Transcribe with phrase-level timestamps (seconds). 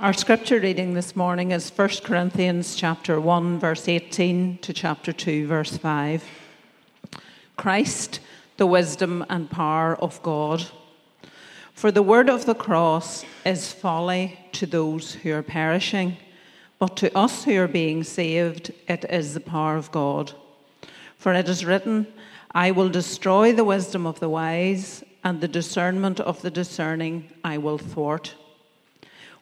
[0.00, 5.48] Our scripture reading this morning is 1 Corinthians chapter 1 verse 18 to chapter 2
[5.48, 6.22] verse 5.
[7.56, 8.20] Christ,
[8.58, 10.66] the wisdom and power of God.
[11.74, 16.16] For the word of the cross is folly to those who are perishing,
[16.78, 20.30] but to us who are being saved it is the power of God.
[21.16, 22.06] For it is written,
[22.52, 27.58] I will destroy the wisdom of the wise, and the discernment of the discerning I
[27.58, 28.36] will thwart.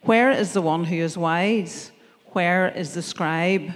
[0.06, 1.90] Where is the one who is wise?
[2.26, 3.72] Where is the scribe?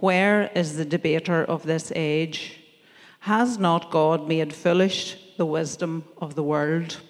[0.00, 2.58] Where is the debater of this age?
[3.20, 7.00] Has not God made foolish the wisdom of the world?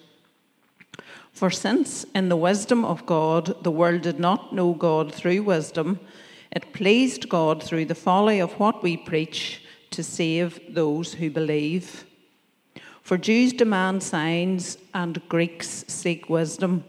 [1.32, 5.98] For since in the wisdom of God the world did not know God through wisdom,
[6.50, 12.04] it pleased God through the folly of what we preach to save those who believe.
[13.00, 16.84] For Jews demand signs and Greeks seek wisdom.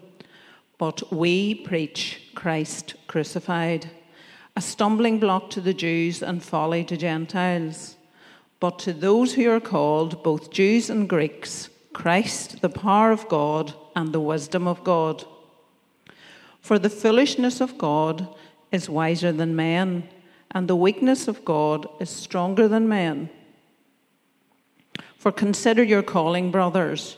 [0.77, 3.89] But we preach Christ crucified,
[4.55, 7.95] a stumbling block to the Jews and folly to Gentiles.
[8.59, 13.73] But to those who are called, both Jews and Greeks, Christ, the power of God
[13.95, 15.25] and the wisdom of God.
[16.59, 18.27] For the foolishness of God
[18.71, 20.07] is wiser than men,
[20.51, 23.29] and the weakness of God is stronger than men.
[25.17, 27.17] For consider your calling, brothers.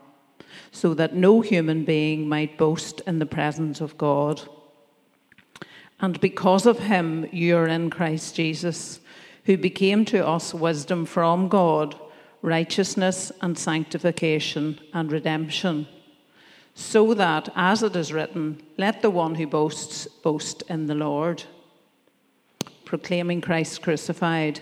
[0.71, 4.41] so that no human being might boast in the presence of God.
[5.99, 8.99] And because of him, you are in Christ Jesus,
[9.45, 11.95] who became to us wisdom from God,
[12.41, 15.87] righteousness and sanctification and redemption.
[16.73, 21.43] So that, as it is written, let the one who boasts boast in the Lord.
[22.85, 24.61] Proclaiming Christ crucified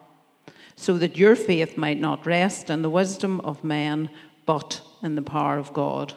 [0.81, 4.09] so that your faith might not rest in the wisdom of man,
[4.47, 6.15] but in the power of God.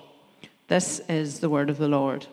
[0.68, 2.26] This is the word of the Lord.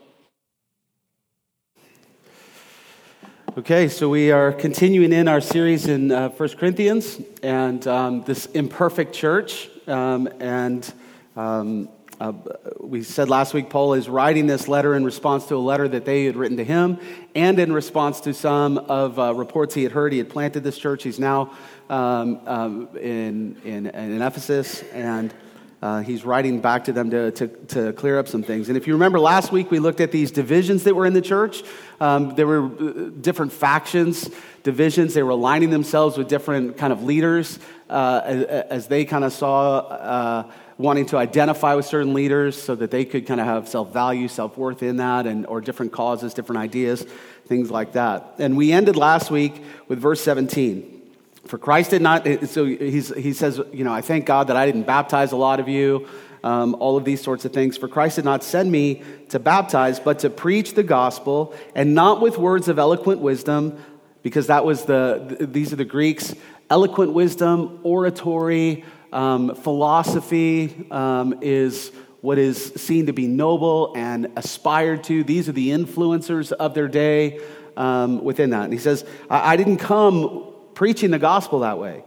[3.58, 8.46] Okay, so we are continuing in our series in uh, 1 Corinthians and um, this
[8.46, 9.70] imperfect church.
[9.86, 10.90] Um, and
[11.36, 11.90] um,
[12.22, 12.32] uh,
[12.80, 16.06] we said last week Paul is writing this letter in response to a letter that
[16.06, 17.00] they had written to him
[17.34, 20.12] and in response to some of uh, reports he had heard.
[20.14, 21.02] He had planted this church.
[21.02, 21.52] He's now
[21.92, 25.34] um, um, in, in, in, Ephesus, and
[25.82, 28.70] uh, he's writing back to them to, to, to, clear up some things.
[28.70, 31.22] And if you remember last week, we looked at these divisions that were in the
[31.22, 31.64] church.
[32.00, 34.30] Um, there were uh, different factions,
[34.64, 35.14] divisions.
[35.14, 37.60] They were aligning themselves with different kind of leaders
[37.90, 42.74] uh, as, as, they kind of saw uh, wanting to identify with certain leaders so
[42.74, 46.62] that they could kind of have self-value, self-worth in that, and or different causes, different
[46.62, 47.06] ideas,
[47.48, 48.36] things like that.
[48.38, 51.01] And we ended last week with verse 17.
[51.46, 54.84] For Christ did not, so he says, you know, I thank God that I didn't
[54.84, 56.08] baptize a lot of you,
[56.44, 57.78] um, all of these sorts of things.
[57.78, 62.22] For Christ did not send me to baptize, but to preach the gospel, and not
[62.22, 63.78] with words of eloquent wisdom,
[64.24, 66.36] because that was the, these are the Greeks,
[66.70, 71.92] eloquent wisdom, oratory, um, philosophy um, is
[72.22, 75.24] what is seen to be noble and aspired to.
[75.24, 77.42] These are the influencers of their day
[77.76, 78.66] um, within that.
[78.66, 82.04] And he says, I, I didn't come preaching the gospel that way,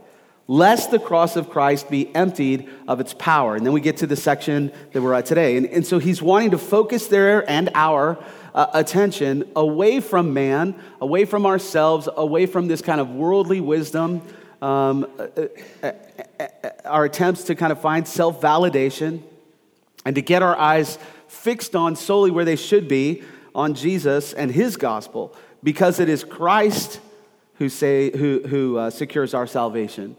[0.47, 3.57] lest the cross of Christ be emptied of its power.
[3.57, 5.57] And then we get to the section that we're at today.
[5.57, 8.19] And, and so he's wanting to focus their and our
[8.55, 14.23] uh, attention away from man, away from ourselves, away from this kind of worldly wisdom,
[14.63, 15.27] um, uh,
[15.83, 15.93] uh,
[16.39, 19.23] uh our attempts to kind of find self validation,
[20.07, 23.23] and to get our eyes fixed on solely where they should be
[23.55, 27.01] on Jesus and his gospel, because it is Christ
[27.55, 30.17] who, say, who, who uh, secures our salvation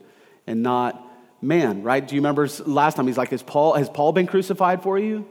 [0.48, 1.02] and not
[1.42, 2.06] man, right?
[2.06, 5.28] Do you remember last time he's like, Has Paul, has Paul been crucified for you?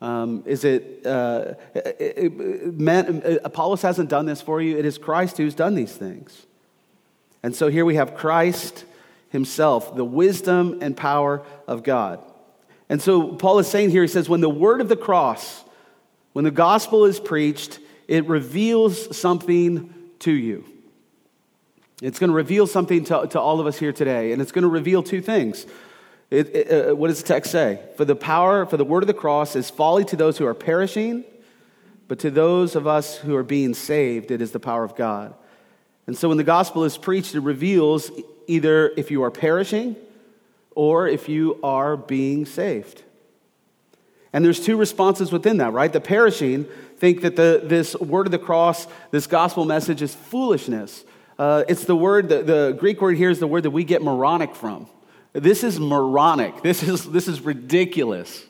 [0.00, 4.76] Um, is it, uh, it, it man, Apollos hasn't done this for you?
[4.76, 6.46] It is Christ who's done these things.
[7.42, 8.84] And so here we have Christ
[9.30, 12.20] himself, the wisdom and power of God.
[12.88, 15.64] And so Paul is saying here, he says, when the word of the cross,
[16.32, 20.64] when the gospel is preached, it reveals something to you.
[22.02, 24.64] It's going to reveal something to, to all of us here today, and it's going
[24.64, 25.66] to reveal two things.
[26.30, 27.78] It, it, uh, what does the text say?
[27.96, 30.54] For the power, for the word of the cross is folly to those who are
[30.54, 31.24] perishing,
[32.08, 35.32] but to those of us who are being saved, it is the power of God.
[36.08, 38.10] And so when the gospel is preached, it reveals
[38.48, 39.94] either if you are perishing
[40.72, 43.04] or if you are being saved.
[44.32, 45.92] And there's two responses within that, right?
[45.92, 46.66] The perishing
[46.96, 51.04] think that the, this word of the cross, this gospel message is foolishness.
[51.38, 54.02] Uh, it's the word, the, the Greek word here is the word that we get
[54.02, 54.86] moronic from.
[55.32, 56.62] This is moronic.
[56.62, 58.44] This is, this is ridiculous.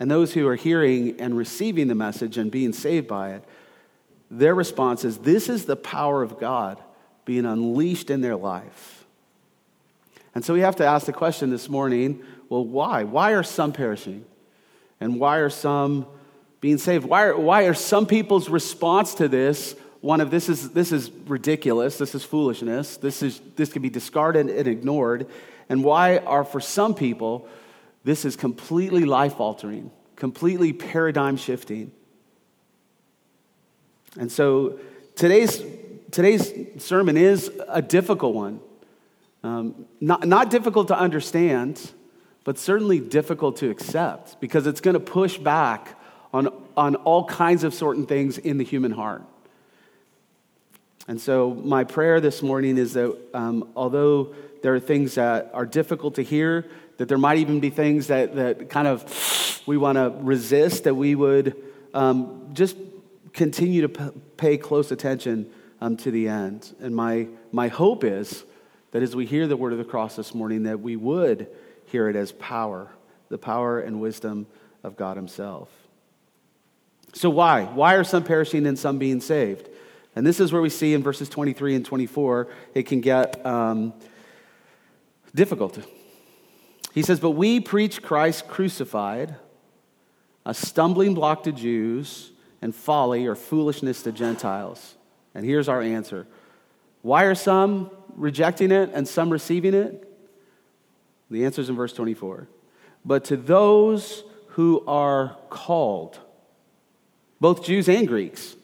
[0.00, 3.44] And those who are hearing and receiving the message and being saved by it,
[4.30, 6.82] their response is this is the power of God
[7.24, 9.04] being unleashed in their life.
[10.34, 13.04] And so we have to ask the question this morning well, why?
[13.04, 14.24] Why are some perishing?
[15.00, 16.06] And why are some
[16.60, 17.04] being saved?
[17.04, 21.10] Why are, why are some people's response to this one of this is, this is
[21.26, 25.26] ridiculous, this is foolishness, this, is, this can be discarded and ignored?
[25.70, 27.48] And why are for some people
[28.04, 31.90] this is completely life altering, completely paradigm shifting?
[34.20, 34.78] And so
[35.16, 35.62] today's,
[36.10, 36.52] today's
[36.84, 38.60] sermon is a difficult one.
[39.42, 41.80] Um, not, not difficult to understand,
[42.44, 45.98] but certainly difficult to accept because it's going to push back
[46.34, 49.22] on, on all kinds of certain things in the human heart.
[51.06, 55.66] And so, my prayer this morning is that um, although there are things that are
[55.66, 56.66] difficult to hear,
[56.96, 60.94] that there might even be things that, that kind of we want to resist, that
[60.94, 61.62] we would
[61.92, 62.76] um, just
[63.34, 66.74] continue to p- pay close attention um, to the end.
[66.80, 68.44] And my, my hope is
[68.92, 71.48] that as we hear the word of the cross this morning, that we would
[71.86, 72.90] hear it as power,
[73.28, 74.46] the power and wisdom
[74.82, 75.68] of God Himself.
[77.12, 77.64] So, why?
[77.64, 79.68] Why are some perishing and some being saved?
[80.16, 83.92] And this is where we see in verses 23 and 24, it can get um,
[85.34, 85.78] difficult.
[86.92, 89.34] He says, But we preach Christ crucified,
[90.46, 92.30] a stumbling block to Jews
[92.62, 94.94] and folly or foolishness to Gentiles.
[95.34, 96.26] And here's our answer
[97.02, 100.08] Why are some rejecting it and some receiving it?
[101.30, 102.46] The answer is in verse 24.
[103.04, 106.18] But to those who are called,
[107.40, 108.54] both Jews and Greeks,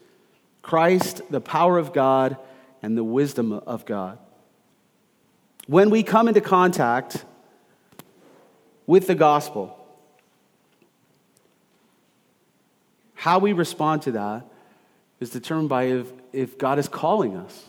[0.62, 2.36] Christ, the power of God,
[2.82, 4.18] and the wisdom of God.
[5.66, 7.24] When we come into contact
[8.86, 9.80] with the gospel,
[13.20, 14.46] How we respond to that
[15.20, 17.68] is determined by if, if God is calling us.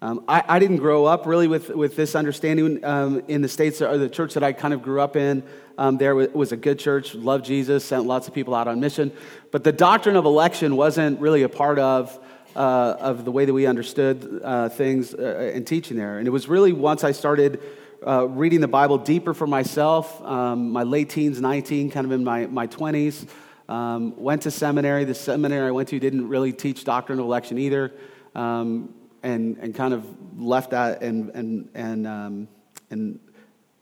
[0.00, 3.82] Um, I, I, didn't grow up really with, with this understanding um, in the States,
[3.82, 5.42] or the church that I kind of grew up in.
[5.76, 9.10] Um, there was a good church, loved Jesus, sent lots of people out on mission.
[9.50, 12.16] But the doctrine of election wasn't really a part of,
[12.54, 16.18] uh, of the way that we understood uh, things uh, and teaching there.
[16.18, 17.60] And it was really once I started
[18.06, 22.22] uh, reading the Bible deeper for myself, um, my late teens, 19, kind of in
[22.22, 23.26] my, my 20s.
[23.68, 25.04] Um, went to seminary.
[25.04, 27.92] The seminary I went to didn't really teach doctrine of election either,
[28.34, 30.04] um, and, and kind of
[30.38, 32.48] left that and, and, and, um,
[32.90, 33.18] and,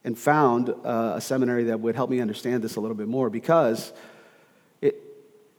[0.04, 3.28] and found uh, a seminary that would help me understand this a little bit more
[3.30, 3.92] because
[4.80, 4.96] it,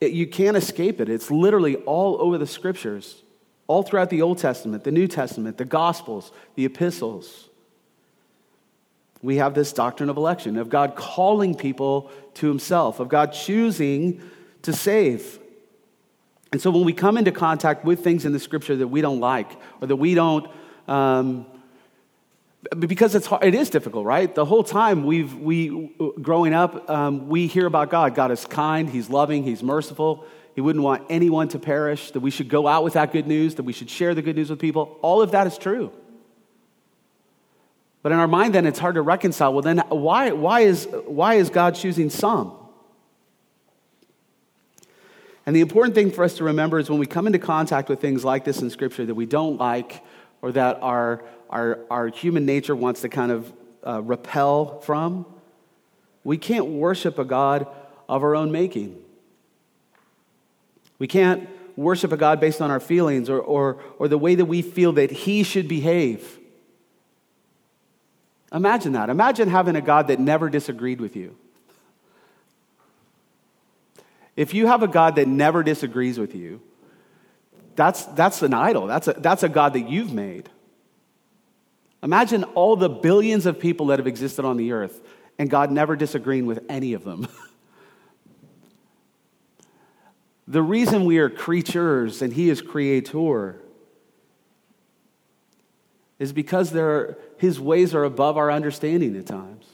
[0.01, 1.09] it, you can't escape it.
[1.09, 3.21] It's literally all over the scriptures,
[3.67, 7.47] all throughout the Old Testament, the New Testament, the Gospels, the epistles
[9.21, 14.21] we have this doctrine of election, of God calling people to himself, of God choosing
[14.61, 15.39] to save.
[16.51, 19.19] And so when we come into contact with things in the scripture that we don't
[19.19, 19.51] like
[19.81, 20.47] or that we don't,
[20.87, 21.45] um,
[22.79, 24.33] because it's hard, it is difficult, right?
[24.33, 28.15] The whole time we've we growing up, um, we hear about God.
[28.15, 30.25] God is kind, He's loving, He's merciful.
[30.55, 32.11] He wouldn't want anyone to perish.
[32.11, 33.55] That we should go out with that good news.
[33.55, 34.97] That we should share the good news with people.
[35.03, 35.91] All of that is true.
[38.01, 39.53] But in our mind, then it's hard to reconcile.
[39.53, 42.56] Well, then why, why, is, why is God choosing some?
[45.47, 48.01] And the important thing for us to remember is when we come into contact with
[48.01, 50.03] things like this in Scripture that we don't like
[50.41, 53.53] or that our, our, our human nature wants to kind of
[53.85, 55.25] uh, repel from,
[56.25, 57.65] we can't worship a God
[58.09, 59.01] of our own making.
[60.99, 64.45] We can't worship a God based on our feelings or, or, or the way that
[64.45, 66.39] we feel that He should behave.
[68.51, 69.09] Imagine that.
[69.09, 71.37] Imagine having a God that never disagreed with you.
[74.37, 76.61] If you have a God that never disagrees with you,
[77.75, 78.87] that's, that's an idol.
[78.87, 80.49] That's a, that's a God that you've made.
[82.03, 85.01] Imagine all the billions of people that have existed on the earth
[85.39, 87.27] and God never disagreeing with any of them.
[90.47, 93.59] the reason we are creatures and He is creator
[96.19, 99.65] is because are, His ways are above our understanding at times.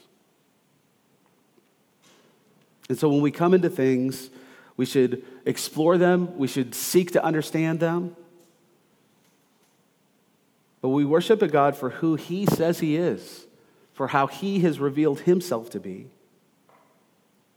[2.88, 4.30] And so when we come into things,
[4.76, 8.16] we should explore them, we should seek to understand them.
[10.80, 13.46] But we worship a God for who He says He is,
[13.92, 16.08] for how He has revealed Himself to be,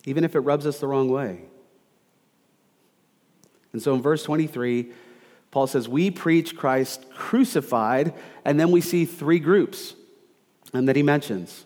[0.05, 1.41] even if it rubs us the wrong way.
[3.73, 4.91] And so in verse 23,
[5.51, 8.13] Paul says, We preach Christ crucified,
[8.45, 9.95] and then we see three groups
[10.73, 11.65] and that he mentions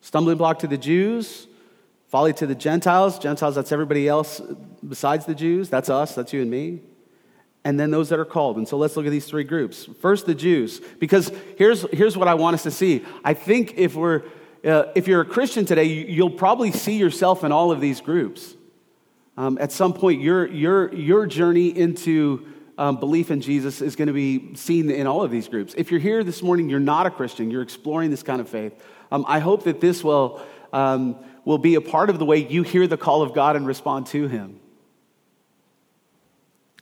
[0.00, 1.46] stumbling block to the Jews,
[2.08, 3.18] folly to the Gentiles.
[3.18, 4.40] Gentiles, that's everybody else
[4.86, 5.68] besides the Jews.
[5.68, 6.80] That's us, that's you and me
[7.68, 8.56] and then those that are called.
[8.56, 9.84] And so let's look at these three groups.
[10.00, 13.04] First, the Jews, because here's, here's what I want us to see.
[13.24, 14.22] I think if, we're,
[14.64, 18.54] uh, if you're a Christian today, you'll probably see yourself in all of these groups.
[19.36, 22.46] Um, at some point, your, your, your journey into
[22.78, 25.74] um, belief in Jesus is going to be seen in all of these groups.
[25.76, 28.72] If you're here this morning, you're not a Christian, you're exploring this kind of faith.
[29.12, 30.40] Um, I hope that this will,
[30.72, 31.16] um,
[31.48, 34.06] will be a part of the way you hear the call of God and respond
[34.08, 34.60] to Him.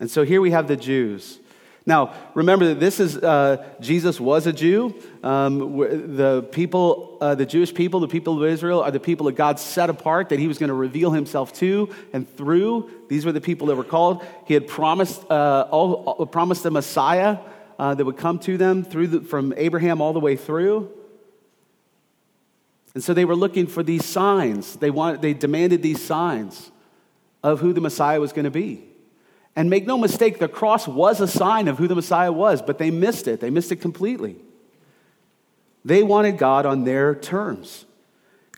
[0.01, 1.39] And so here we have the Jews.
[1.87, 4.93] Now, remember that this is, uh, Jesus was a Jew.
[5.23, 5.79] Um,
[6.17, 9.61] the people, uh, the Jewish people, the people of Israel, are the people that God
[9.61, 12.91] set apart that he was going to reveal himself to and through.
[13.09, 14.27] These were the people that were called.
[14.47, 17.39] He had promised, uh, all, promised the Messiah
[17.79, 20.91] uh, that would come to them through the, from Abraham all the way through.
[22.97, 24.77] And so they were looking for these signs.
[24.77, 26.71] They, wanted, they demanded these signs
[27.43, 28.87] of who the Messiah was going to be.
[29.55, 32.79] And make no mistake, the cross was a sign of who the Messiah was, but
[32.79, 33.41] they missed it.
[33.41, 34.37] They missed it completely.
[35.85, 37.85] They wanted God on their terms.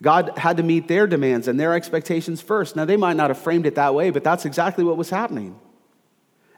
[0.01, 2.77] God had to meet their demands and their expectations first.
[2.77, 5.59] Now, they might not have framed it that way, but that's exactly what was happening.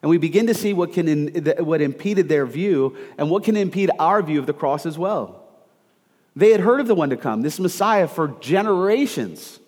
[0.03, 1.29] And we begin to see what, can,
[1.65, 5.40] what impeded their view and what can impede our view of the cross as well.
[6.35, 9.59] They had heard of the one to come, this Messiah, for generations.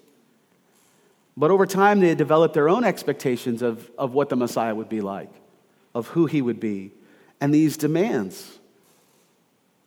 [1.35, 4.89] But over time, they had developed their own expectations of, of what the Messiah would
[4.89, 5.31] be like,
[5.93, 6.91] of who he would be,
[7.41, 8.59] and these demands.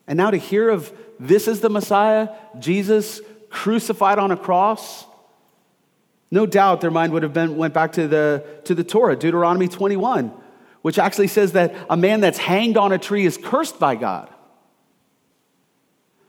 [0.06, 2.28] And now to hear of this is the Messiah,
[2.58, 5.06] Jesus crucified on a cross,
[6.30, 9.68] no doubt their mind would have been went back to the, to the Torah, Deuteronomy
[9.68, 10.32] 21,
[10.82, 14.28] which actually says that a man that's hanged on a tree is cursed by God.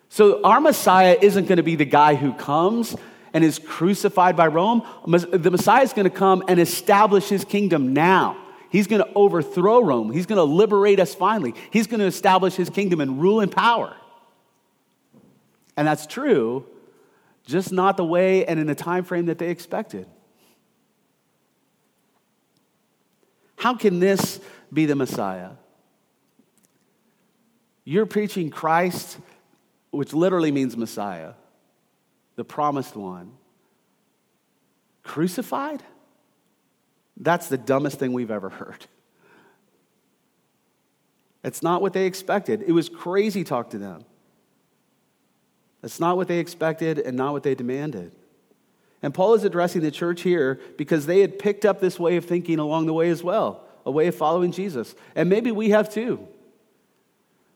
[0.10, 2.96] So our Messiah isn't going to be the guy who comes
[3.34, 7.94] and is crucified by Rome, the Messiah is going to come and establish his kingdom
[7.94, 8.38] now.
[8.70, 10.12] He's going to overthrow Rome.
[10.12, 11.54] He's going to liberate us finally.
[11.72, 13.96] He's going to establish his kingdom and rule in power.
[15.76, 16.66] And that's true,
[17.46, 20.08] just not the way and in the time frame that they expected.
[23.58, 24.40] How can this
[24.72, 25.52] be the Messiah?
[27.84, 29.18] You're preaching Christ,
[29.98, 31.34] which literally means Messiah
[32.36, 33.32] the promised one,
[35.02, 35.82] crucified?
[37.18, 38.86] That's the dumbest thing we've ever heard.
[41.44, 42.64] It's not what they expected.
[42.68, 44.06] It was crazy talk to them.
[45.82, 48.12] It's not what they expected and not what they demanded.
[49.02, 52.26] And Paul is addressing the church here because they had picked up this way of
[52.26, 54.94] thinking along the way as well, a way of following Jesus.
[55.16, 56.28] And maybe we have too.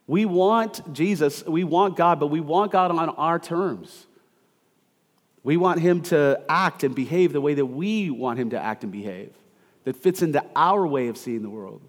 [0.07, 4.07] We want Jesus, we want God, but we want God on our terms.
[5.43, 8.83] We want him to act and behave the way that we want him to act
[8.83, 9.31] and behave,
[9.85, 11.81] that fits into our way of seeing the world,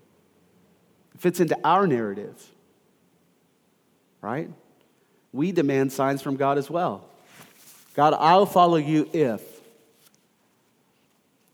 [1.19, 2.41] fits into our narrative.
[4.21, 4.49] Right?
[5.33, 7.09] We demand signs from God as well.
[7.95, 9.43] God, I'll follow you if.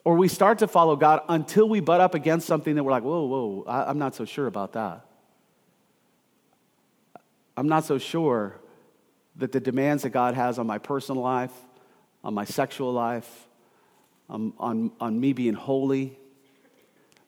[0.05, 3.03] Or we start to follow God until we butt up against something that we're like,
[3.03, 5.05] whoa, whoa, I'm not so sure about that.
[7.59, 8.55] I'm not so sure
[9.35, 11.51] that the demands that God has on my personal life,
[12.23, 13.49] on my sexual life,
[14.31, 16.17] on, on, on me being holy.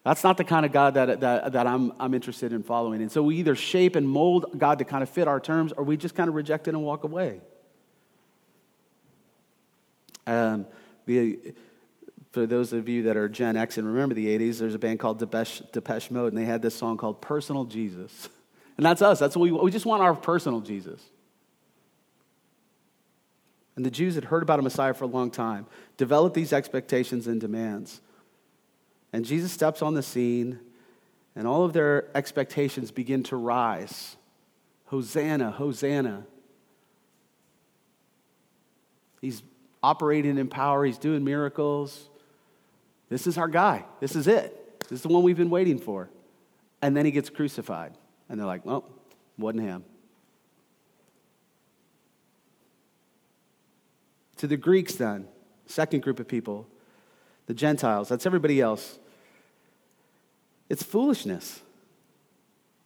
[0.05, 3.03] That's not the kind of God that, that, that I'm, I'm interested in following.
[3.03, 5.83] And so we either shape and mold God to kind of fit our terms, or
[5.83, 7.41] we just kind of reject it and walk away.
[10.29, 10.65] Um,
[11.07, 11.41] the,
[12.31, 15.01] for those of you that are Gen X and remember the 80s, there's a band
[15.01, 18.29] called Depeche, Depeche Mode, and they had this song called Personal Jesus.
[18.81, 19.19] And that's us.
[19.19, 21.03] That's what we, we just want our personal Jesus.
[23.77, 25.67] And the Jews had heard about a Messiah for a long time,
[25.99, 28.01] developed these expectations and demands.
[29.13, 30.61] And Jesus steps on the scene
[31.37, 34.17] And all of their expectations begin to rise.
[34.87, 36.25] Hosanna, Hosanna.
[39.21, 39.43] He's
[39.83, 42.09] operating in power, he's doing miracles.
[43.11, 43.85] This is our guy.
[44.01, 44.81] This is it.
[44.89, 46.09] This is the one we've been waiting for.
[46.81, 47.93] And then he gets crucified.
[48.31, 48.85] And they're like, well,
[49.37, 49.85] wasn't him.
[54.37, 55.27] To the Greeks, then,
[55.67, 56.67] second group of people,
[57.47, 58.99] the Gentiles, that's everybody else.
[60.71, 61.61] It's foolishness.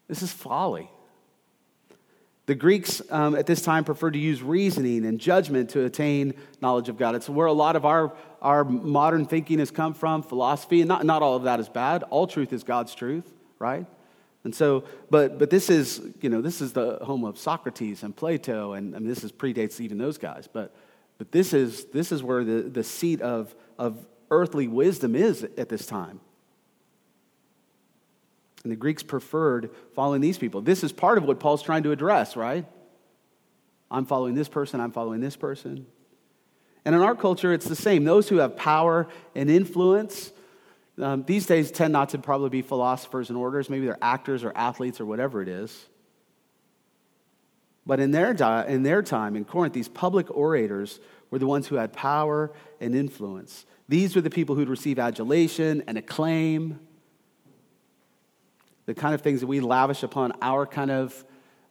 [0.08, 0.90] This is folly.
[2.46, 6.88] The Greeks um, at this time preferred to use reasoning and judgment to attain knowledge
[6.88, 7.14] of God.
[7.14, 11.04] It's where a lot of our, our modern thinking has come from, philosophy, and not,
[11.04, 12.02] not all of that is bad.
[12.04, 13.86] All truth is God's truth, right?
[14.44, 18.14] And so, but, but this is, you know, this is the home of Socrates and
[18.14, 20.46] Plato, and I mean, this is predates even those guys.
[20.52, 20.74] But,
[21.16, 25.70] but this, is, this is where the, the seat of, of earthly wisdom is at
[25.70, 26.20] this time.
[28.64, 30.60] And the Greeks preferred following these people.
[30.60, 32.66] This is part of what Paul's trying to address, right?
[33.90, 35.86] I'm following this person, I'm following this person.
[36.84, 38.04] And in our culture, it's the same.
[38.04, 40.32] Those who have power and influence,
[41.00, 43.68] um, these days tend not to probably be philosophers and orators.
[43.68, 45.88] Maybe they're actors or athletes or whatever it is.
[47.86, 51.66] But in their, di- in their time in Corinth, these public orators were the ones
[51.66, 53.66] who had power and influence.
[53.88, 56.78] These were the people who'd receive adulation and acclaim
[58.86, 61.24] the kind of things that we lavish upon our kind of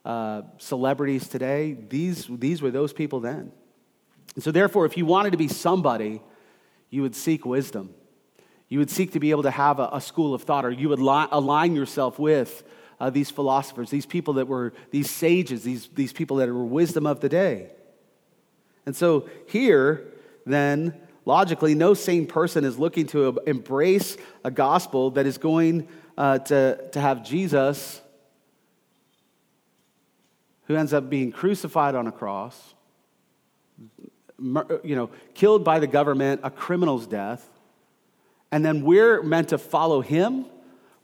[0.06, 3.52] uh, celebrities today, these, these were those people then.
[4.36, 6.22] And so, therefore, if you wanted to be somebody,
[6.90, 7.94] you would seek wisdom.
[8.74, 10.90] You would seek to be able to have a, a school of thought, or you
[10.90, 12.64] would li- align yourself with
[13.00, 17.06] uh, these philosophers, these people that were these sages, these, these people that were wisdom
[17.06, 17.70] of the day.
[18.88, 20.12] And so, here,
[20.48, 25.88] then, logically, no sane person is looking to embrace a gospel that is going
[26.18, 28.02] uh, to, to have Jesus,
[30.66, 32.74] who ends up being crucified on a cross,
[34.40, 37.48] you know, killed by the government, a criminal's death,
[38.54, 40.46] and then we're meant to follow him.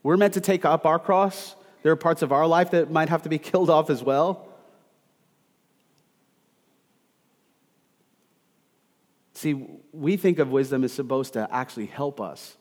[0.04, 1.56] We're meant to take up our cross.
[1.82, 4.46] There are parts of our life that might have to be killed off as well.
[9.34, 12.56] See, we think of wisdom as supposed to actually help us.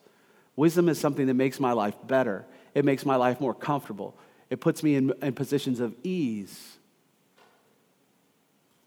[0.55, 4.17] Wisdom is something that makes my life better, it makes my life more comfortable,
[4.49, 6.77] it puts me in, in positions of ease.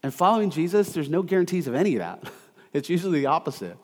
[0.03, 2.29] And following Jesus, there's no guarantees of any of that.
[2.73, 3.77] It's usually the opposite.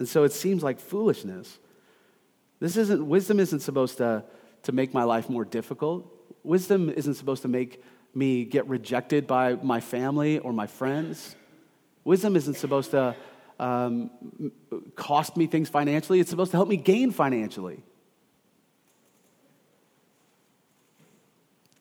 [0.00, 1.58] And so it seems like foolishness.
[2.58, 4.24] This isn't, wisdom isn't supposed to,
[4.62, 6.10] to make my life more difficult.
[6.42, 7.84] Wisdom isn't supposed to make
[8.14, 11.36] me get rejected by my family or my friends.
[12.02, 13.14] Wisdom isn't supposed to
[13.58, 14.10] um,
[14.96, 17.82] cost me things financially, it's supposed to help me gain financially.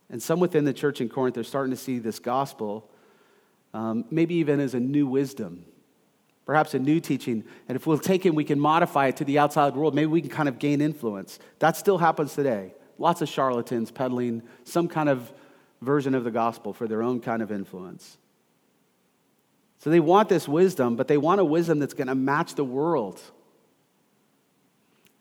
[0.10, 2.92] And some within the church in Corinth are starting to see this gospel,
[3.74, 5.64] um, maybe even as a new wisdom,
[6.50, 7.44] perhaps a new teaching.
[7.68, 9.94] And if we'll take it, we can modify it to the outside world.
[9.94, 11.38] Maybe we can kind of gain influence.
[11.60, 12.74] That still happens today.
[12.98, 15.32] Lots of charlatans peddling some kind of
[15.80, 18.18] version of the gospel for their own kind of influence.
[19.78, 22.66] So they want this wisdom, but they want a wisdom that's going to match the
[22.66, 23.22] world.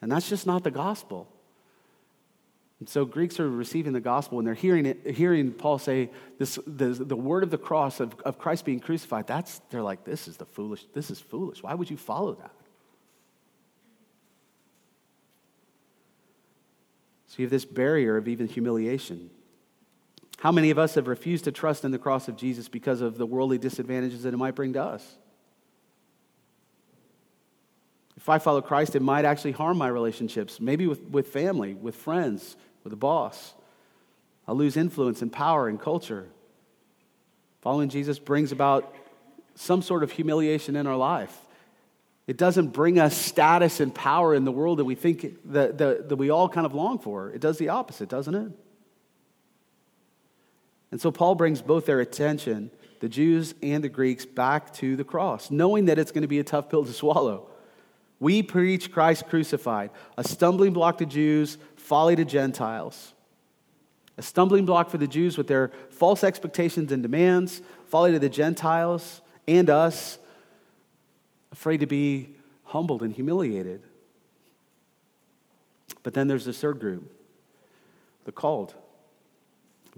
[0.00, 1.28] And that's just not the gospel.
[2.80, 6.58] And so Greeks are receiving the gospel and they're hearing, it, hearing Paul say this,
[6.64, 9.26] the, the word of the cross of, of Christ being crucified.
[9.26, 11.62] That's, they're like, this is the foolish, this is foolish.
[11.62, 12.52] Why would you follow that?
[17.26, 19.30] So you have this barrier of even humiliation.
[20.38, 23.18] How many of us have refused to trust in the cross of Jesus because of
[23.18, 25.16] the worldly disadvantages that it might bring to us?
[28.16, 31.96] If I follow Christ, it might actually harm my relationships, maybe with, with family, with
[31.96, 32.56] friends,
[32.92, 33.54] a boss.
[34.46, 36.28] I'll lose influence and power and culture.
[37.60, 38.94] Following Jesus brings about
[39.54, 41.36] some sort of humiliation in our life.
[42.26, 45.22] It doesn't bring us status and power in the world that we think
[45.52, 47.30] that, that, that we all kind of long for.
[47.30, 48.52] It does the opposite, doesn't it?
[50.90, 52.70] And so Paul brings both their attention,
[53.00, 56.38] the Jews and the Greeks, back to the cross, knowing that it's going to be
[56.38, 57.48] a tough pill to swallow.
[58.20, 61.56] We preach Christ crucified, a stumbling block to Jews,
[61.88, 63.14] folly to Gentiles.
[64.16, 68.28] A stumbling block for the Jews with their false expectations and demands, folly to the
[68.28, 70.18] Gentiles and us,
[71.50, 72.30] afraid to be
[72.64, 73.82] humbled and humiliated.
[76.02, 77.10] But then there's this third group,
[78.24, 78.74] the called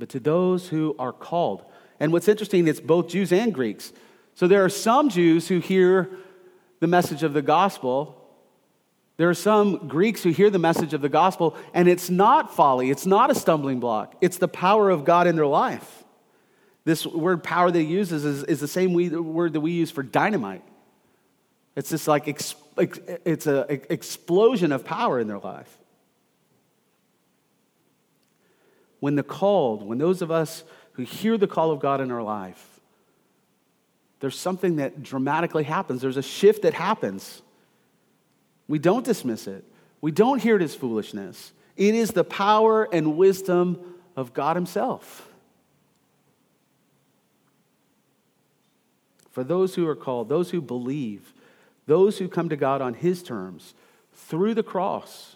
[0.01, 1.65] but to those who are called.
[2.01, 3.93] And what's interesting, it's both Jews and Greeks.
[4.35, 6.11] So there are some Jews who hear
[6.81, 8.17] the message of the gospel
[9.21, 12.91] There are some Greeks who hear the message of the gospel, and it's not folly,
[12.91, 16.05] it's not a stumbling block, it's the power of God in their life.
[16.87, 19.91] This word power that he uses is, is the same we, word that we use
[19.91, 20.63] for dynamite.
[21.77, 25.69] It's this like, it's an explosion of power in their life.
[29.01, 32.23] When the called, when those of us who hear the call of God in our
[32.23, 32.81] life,
[34.21, 36.01] there's something that dramatically happens.
[36.01, 37.43] There's a shift that happens.
[38.71, 39.65] We don't dismiss it.
[40.01, 41.53] We don't hear it as foolishness.
[41.77, 45.29] It is the power and wisdom of God Himself.
[49.33, 51.35] For those who are called, those who believe,
[51.87, 53.75] those who come to God on His terms
[54.15, 55.35] through the cross,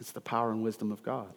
[0.00, 1.34] it's the power and wisdom of God.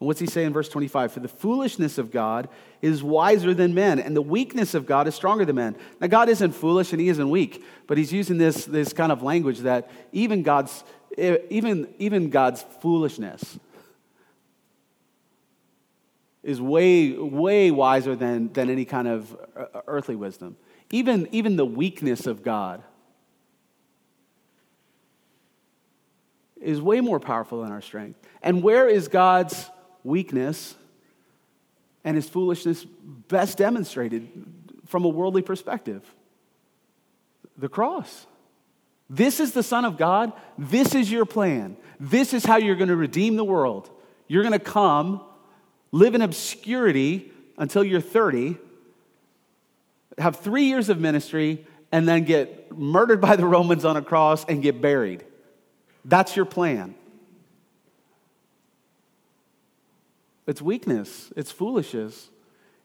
[0.00, 1.12] What's he say in verse 25?
[1.12, 2.48] For the foolishness of God
[2.80, 5.76] is wiser than men, and the weakness of God is stronger than men.
[6.00, 9.22] Now, God isn't foolish and he isn't weak, but he's using this, this kind of
[9.22, 10.84] language that even God's,
[11.18, 13.58] even, even God's foolishness
[16.42, 20.56] is way, way wiser than, than any kind of uh, earthly wisdom.
[20.90, 22.82] Even, even the weakness of God
[26.58, 28.18] is way more powerful than our strength.
[28.42, 29.70] And where is God's
[30.04, 30.74] weakness
[32.04, 34.28] and his foolishness best demonstrated
[34.86, 36.02] from a worldly perspective?
[37.56, 38.26] The cross.
[39.08, 40.32] This is the Son of God.
[40.56, 41.76] This is your plan.
[41.98, 43.90] This is how you're going to redeem the world.
[44.28, 45.20] You're going to come,
[45.90, 48.56] live in obscurity until you're 30,
[50.16, 54.44] have three years of ministry, and then get murdered by the Romans on a cross
[54.44, 55.24] and get buried.
[56.04, 56.94] That's your plan.
[60.50, 62.28] It's weakness, it's foolishness.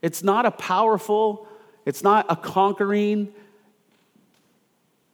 [0.04, 1.47] It's not a powerful,
[1.84, 3.34] it's not a conquering.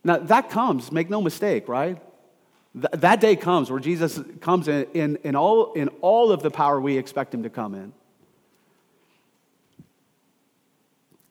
[0.04, 1.98] Now, that comes, make no mistake, right?
[2.74, 6.52] Th- that day comes where Jesus comes in, in, in, all, in all of the
[6.52, 7.94] power we expect him to come in.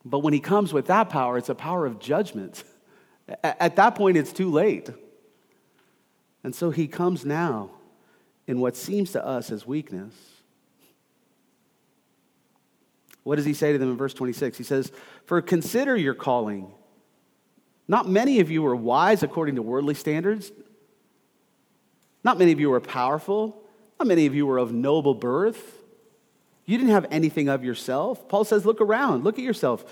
[0.07, 2.65] But when he comes with that power, it's a power of judgment.
[3.45, 4.89] At that point, it's too late.
[6.43, 7.73] And so he comes now
[8.47, 10.15] in what seems to us as weakness.
[13.23, 14.57] What does he say to them in verse 26?
[14.57, 14.93] He says,
[15.27, 16.73] For consider your calling.
[17.87, 20.53] Not many of you were wise according to worldly standards.
[22.23, 23.63] Not many of you were powerful.
[23.99, 25.79] Not many of you were of noble birth.
[26.67, 28.29] You didn't have anything of yourself.
[28.29, 29.85] Paul says, Look around, look at yourself.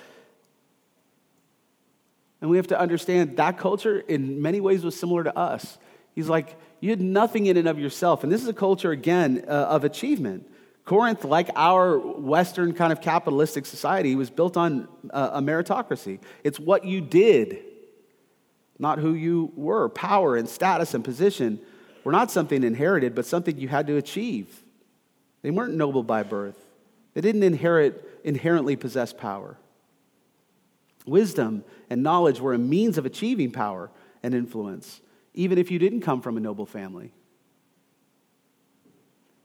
[2.41, 5.77] And we have to understand that culture in many ways was similar to us.
[6.15, 8.23] He's like, You had nothing in and of yourself.
[8.23, 10.49] And this is a culture, again, uh, of achievement.
[10.89, 16.19] Corinth, like our Western kind of capitalistic society, was built on uh, a meritocracy.
[16.43, 17.59] It's what you did,
[18.79, 19.91] not who you were.
[19.91, 21.61] Power and status and position
[22.05, 24.63] were not something inherited, but something you had to achieve.
[25.43, 26.57] They weren't noble by birth,
[27.13, 29.59] they didn't inherit, inherently possess power.
[31.05, 33.91] Wisdom and knowledge were a means of achieving power
[34.23, 35.03] and influence,
[35.35, 37.13] even if you didn't come from a noble family.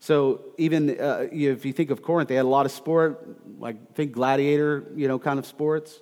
[0.04, 3.26] So even uh, if you think of Corinth, they had a lot of sport,
[3.58, 6.02] like think gladiator, you know, kind of sports.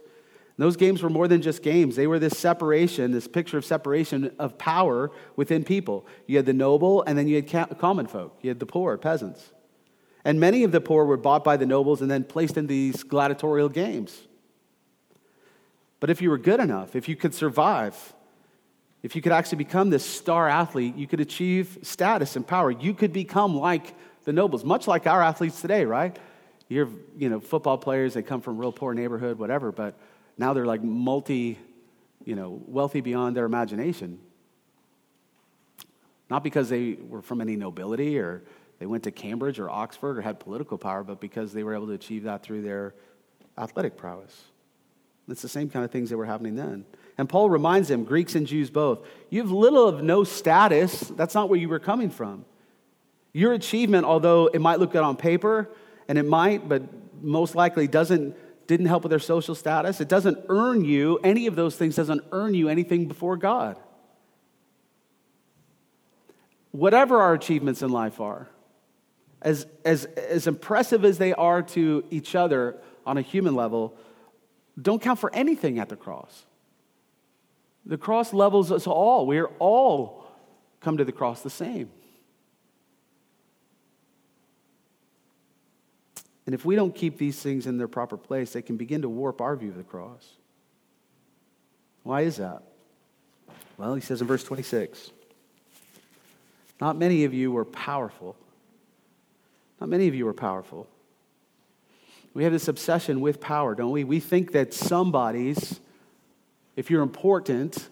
[0.57, 1.97] And those games were more than just games.
[1.97, 6.07] They were this separation, this picture of separation of power within people.
[6.25, 8.39] You had the noble, and then you had common folk.
[8.41, 9.53] You had the poor, peasants.
[10.25, 13.03] And many of the poor were bought by the nobles and then placed in these
[13.03, 14.27] gladiatorial games.
[15.99, 18.15] But if you were good enough, if you could survive,
[19.03, 22.69] if you could actually become this star athlete, you could achieve status and power.
[22.69, 26.17] You could become like the nobles, much like our athletes today, right?
[26.67, 29.97] You're, you know, football players, they come from real poor neighborhood, whatever, but
[30.37, 31.57] now they're like multi,
[32.23, 34.19] you know, wealthy beyond their imagination.
[36.29, 38.43] Not because they were from any nobility or
[38.79, 41.87] they went to Cambridge or Oxford or had political power, but because they were able
[41.87, 42.93] to achieve that through their
[43.57, 44.43] athletic prowess.
[45.31, 46.85] It's the same kind of things that were happening then.
[47.17, 50.99] And Paul reminds them, Greeks and Jews both, you have little of no status.
[51.01, 52.45] That's not where you were coming from.
[53.33, 55.69] Your achievement, although it might look good on paper,
[56.07, 56.83] and it might, but
[57.23, 58.35] most likely doesn't,
[58.67, 62.23] didn't help with their social status, it doesn't earn you, any of those things doesn't
[62.31, 63.79] earn you anything before God.
[66.71, 68.49] Whatever our achievements in life are,
[69.41, 73.95] as, as, as impressive as they are to each other on a human level,
[74.79, 76.45] don't count for anything at the cross.
[77.85, 79.25] The cross levels us all.
[79.25, 80.23] We are all
[80.79, 81.89] come to the cross the same.
[86.45, 89.09] And if we don't keep these things in their proper place, they can begin to
[89.09, 90.33] warp our view of the cross.
[92.03, 92.63] Why is that?
[93.77, 95.11] Well, he says in verse 26
[96.79, 98.35] Not many of you were powerful.
[99.79, 100.87] Not many of you were powerful.
[102.33, 104.03] We have this obsession with power, don't we?
[104.03, 105.79] We think that somebody's,
[106.75, 107.89] if you're important,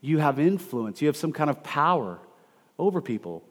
[0.00, 2.18] you have influence, you have some kind of power
[2.78, 3.42] over people,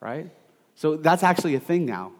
[0.00, 0.30] right?
[0.76, 2.12] So that's actually a thing now.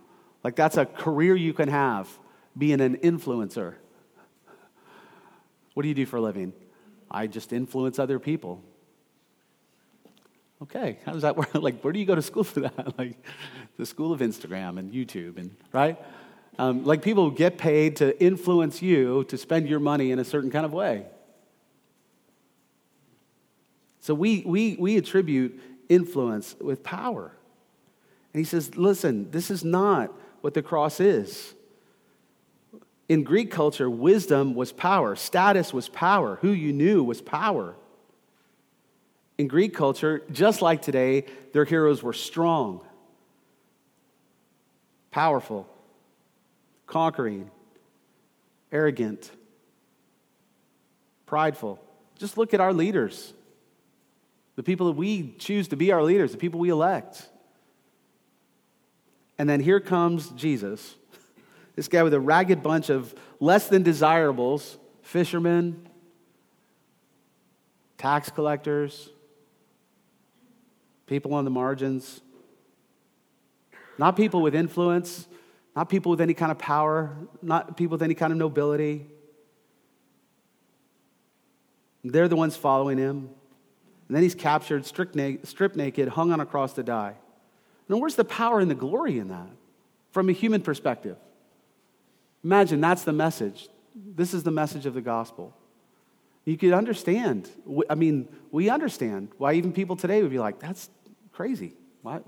[0.42, 2.08] Like, that's a career you can have,
[2.56, 3.74] being an influencer.
[5.74, 6.52] What do you do for a living?
[7.10, 8.62] I just influence other people.
[10.62, 11.54] Okay, how does that work?
[11.54, 12.94] Like, where do you go to school for that?
[12.98, 13.16] Like,
[13.76, 15.96] the school of Instagram and YouTube, and right?
[16.58, 20.24] Um, like, people who get paid to influence you to spend your money in a
[20.24, 21.06] certain kind of way.
[24.00, 27.32] So we, we, we attribute influence with power.
[28.32, 31.54] And he says, listen, this is not what the cross is.
[33.08, 37.74] In Greek culture, wisdom was power, status was power, who you knew was power.
[39.38, 42.80] In Greek culture, just like today, their heroes were strong,
[45.10, 45.68] powerful,
[46.88, 47.50] conquering,
[48.72, 49.30] arrogant,
[51.26, 51.78] prideful.
[52.18, 53.32] Just look at our leaders,
[54.56, 57.28] the people that we choose to be our leaders, the people we elect.
[59.38, 60.96] And then here comes Jesus,
[61.76, 65.86] this guy with a ragged bunch of less than desirables, fishermen,
[67.98, 69.10] tax collectors,
[71.06, 72.20] people on the margins,
[73.98, 75.26] not people with influence,
[75.78, 79.06] not people with any kind of power, not people with any kind of nobility.
[82.02, 83.30] They're the ones following him.
[84.08, 87.14] And then he's captured, stripped naked, hung on a cross to die.
[87.88, 89.50] Now, where's the power and the glory in that
[90.10, 91.16] from a human perspective?
[92.42, 93.68] Imagine that's the message.
[93.94, 95.56] This is the message of the gospel.
[96.44, 97.48] You could understand.
[97.88, 100.90] I mean, we understand why even people today would be like, that's
[101.30, 101.74] crazy.
[102.02, 102.18] Why,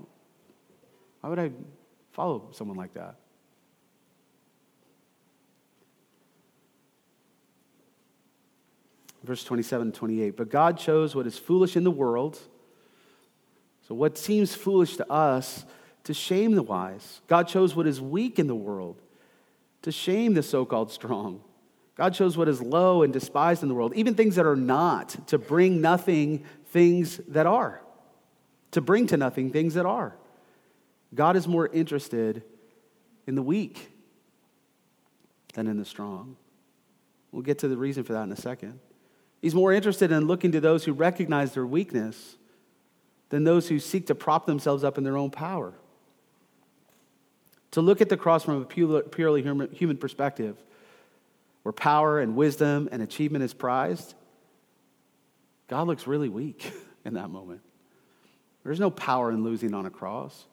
[1.19, 1.51] why would I
[2.13, 3.17] follow someone like that?
[9.23, 10.35] Verse 27 and 28.
[10.35, 12.39] But God chose what is foolish in the world
[13.91, 15.65] so, what seems foolish to us
[16.05, 17.19] to shame the wise?
[17.27, 19.01] God chose what is weak in the world
[19.81, 21.41] to shame the so called strong.
[21.95, 25.27] God chose what is low and despised in the world, even things that are not,
[25.27, 27.81] to bring nothing things that are.
[28.71, 30.15] To bring to nothing things that are.
[31.13, 32.43] God is more interested
[33.27, 33.91] in the weak
[35.53, 36.37] than in the strong.
[37.33, 38.79] We'll get to the reason for that in a second.
[39.41, 42.37] He's more interested in looking to those who recognize their weakness
[43.29, 45.73] than those who seek to prop themselves up in their own power.
[47.71, 50.57] To look at the cross from a purely human perspective,
[51.63, 54.13] where power and wisdom and achievement is prized,
[55.67, 56.71] God looks really weak
[57.05, 57.61] in that moment.
[58.63, 60.45] There's no power in losing on a cross.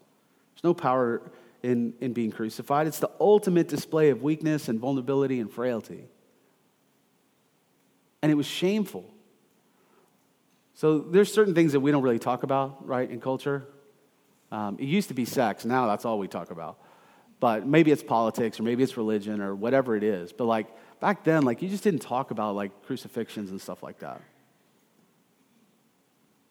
[0.55, 1.21] There's no power
[1.63, 2.87] in, in being crucified.
[2.87, 6.07] It's the ultimate display of weakness and vulnerability and frailty.
[8.23, 9.09] And it was shameful.
[10.75, 13.67] So there's certain things that we don't really talk about, right, in culture.
[14.51, 15.65] Um, it used to be sex.
[15.65, 16.79] Now that's all we talk about.
[17.41, 20.33] But maybe it's politics or maybe it's religion or whatever it is.
[20.33, 20.67] But like
[21.01, 24.21] back then, like you just didn't talk about like crucifixions and stuff like that.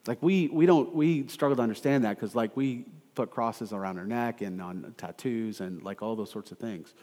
[0.08, 3.98] Like we we don't we struggle to understand that because like we put crosses around
[3.98, 6.94] our neck and on tattoos and like all those sorts of things.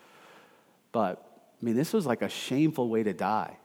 [0.93, 1.27] But
[1.61, 3.59] I mean, this was like a shameful way to die.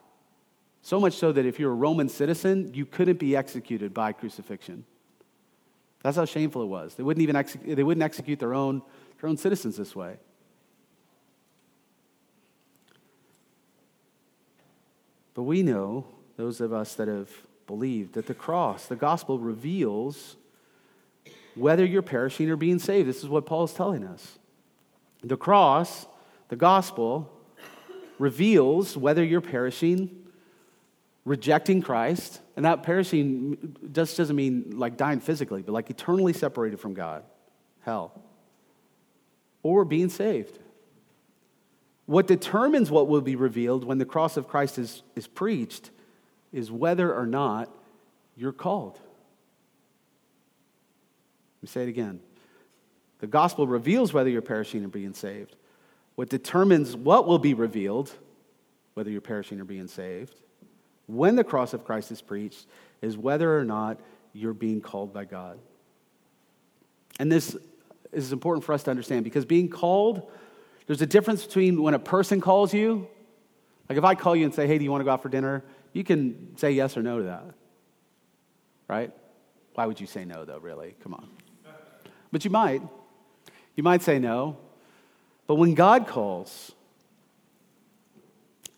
[0.81, 4.85] So much so that if you're a Roman citizen, you couldn't be executed by crucifixion.
[6.03, 6.95] That's how shameful it was.
[6.95, 8.81] They wouldn't even execute, they wouldn't execute their own,
[9.19, 10.17] their own citizens this way.
[15.33, 16.05] But we know,
[16.37, 17.29] those of us that have
[17.67, 20.35] believed, that the cross, the gospel reveals
[21.55, 23.07] whether you're perishing or being saved.
[23.07, 24.39] This is what Paul is telling us.
[25.23, 26.07] The cross,
[26.47, 27.31] the gospel,
[28.17, 30.25] reveals whether you're perishing
[31.29, 36.79] rejecting Christ, and that perishing just doesn't mean like dying physically, but like eternally separated
[36.79, 37.23] from God,
[37.81, 38.19] hell,
[39.61, 40.57] or being saved.
[42.07, 45.91] What determines what will be revealed when the cross of Christ is, is preached
[46.51, 47.69] is whether or not
[48.35, 48.95] you're called.
[51.57, 52.21] Let me say it again.
[53.19, 55.55] The gospel reveals whether you're perishing or being saved.
[56.15, 58.11] What determines what will be revealed,
[58.95, 60.33] whether you're perishing or being saved,
[61.09, 62.67] when the cross of Christ is preached
[63.01, 63.99] is whether or not
[64.31, 65.59] you're being called by God.
[67.19, 67.57] And this
[68.11, 70.29] is important for us to understand because being called,
[70.85, 73.07] there's a difference between when a person calls you.
[73.89, 75.29] Like if I call you and say, hey, do you want to go out for
[75.29, 75.63] dinner?
[75.93, 77.43] You can say yes or no to that.
[78.89, 79.11] right?
[79.75, 80.95] Why would you say no, though, really?
[81.01, 81.29] Come on.
[82.31, 82.81] But you might.
[83.75, 84.57] You might say no.
[85.47, 86.73] But when God calls,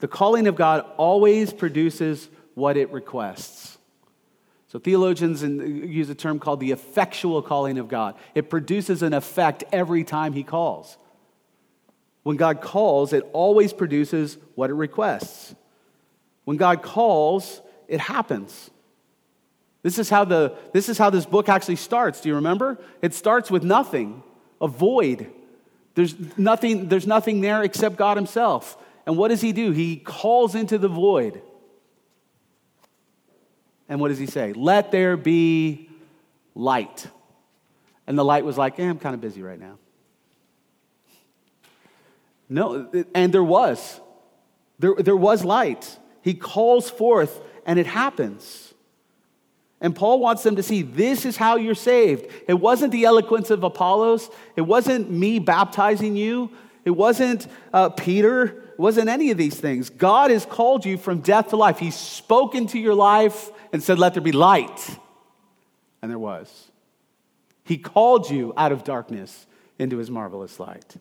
[0.02, 3.78] the calling of God always produces what it requests.
[4.68, 8.16] So theologians use a term called the effectual calling of God.
[8.34, 10.98] It produces an effect every time he calls.
[12.24, 15.54] When God calls, it always produces what it requests.
[16.46, 18.72] When God calls, it happens.
[19.84, 22.22] This is how, the, this, is how this book actually starts.
[22.22, 22.80] Do you remember?
[23.02, 24.24] It starts with nothing,
[24.60, 25.32] a void.
[25.94, 28.78] There's nothing, there's nothing there except God Himself.
[29.06, 29.72] And what does He do?
[29.72, 31.42] He calls into the void.
[33.90, 34.54] And what does He say?
[34.54, 35.90] Let there be
[36.56, 37.08] light.
[38.08, 39.78] And the light was like, eh, I'm kind of busy right now.
[42.50, 44.02] No, and there was.
[44.80, 45.98] There, there was light.
[46.22, 48.74] He calls forth, and it happens.
[49.80, 52.30] And Paul wants them to see this is how you're saved.
[52.48, 56.52] It wasn't the eloquence of Apollos, it wasn't me baptizing you,
[56.84, 59.90] it wasn't uh, Peter, wasn't any of these things.
[59.90, 61.80] God has called you from death to life.
[61.80, 64.98] He's spoken to your life and said, Let there be light.
[66.02, 66.72] And there was.
[67.64, 69.46] He called you out of darkness
[69.78, 70.96] into his marvelous light.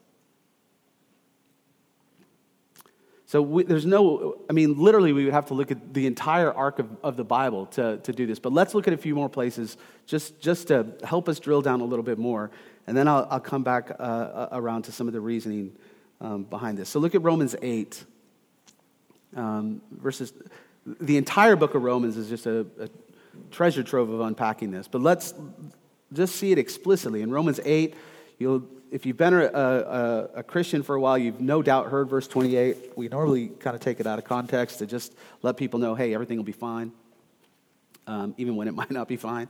[3.27, 6.53] So we, there's no, I mean, literally, we would have to look at the entire
[6.53, 8.41] arc of, of the Bible to, to do this.
[8.41, 11.81] But let's look at a few more places just, just to help us drill down
[11.81, 12.51] a little bit more.
[12.89, 15.77] And then I'll, I'll come back uh, uh around to some of the reasoning
[16.21, 16.89] um, behind this.
[16.89, 18.05] So look at Romans 8,
[19.37, 20.33] um, verses,
[20.85, 22.89] the entire book of Romans is just a, a
[23.51, 24.89] treasure trove of unpacking this.
[24.89, 25.35] But let's
[26.13, 27.23] just see it explicitly.
[27.23, 27.95] In Romans 8,
[28.39, 32.09] you'll if you've been a, a, a, Christian for a while, you've no doubt heard
[32.09, 32.97] verse 28.
[32.97, 36.13] We normally kind of take it out of context to just let people know, hey,
[36.13, 36.93] everything will be fine,
[38.07, 39.49] um, even when it might not be fine.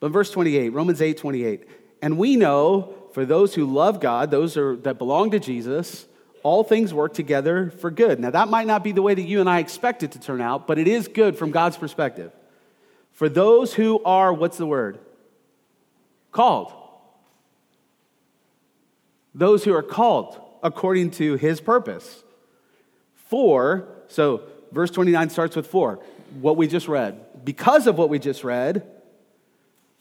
[0.00, 1.64] But verse 28, Romans 8 28.
[2.02, 6.04] And we know for those who love God, those are, that belong to Jesus,
[6.42, 8.20] all things work together for good.
[8.20, 10.42] Now, that might not be the way that you and I expect it to turn
[10.42, 12.30] out, but it is good from God's perspective.
[13.12, 14.98] For those who are, what's the word?
[16.30, 16.74] Called
[19.34, 22.22] those who are called according to his purpose.
[23.14, 26.00] For, so verse 29 starts with for,
[26.42, 27.18] what we just read.
[27.46, 28.86] Because of what we just read,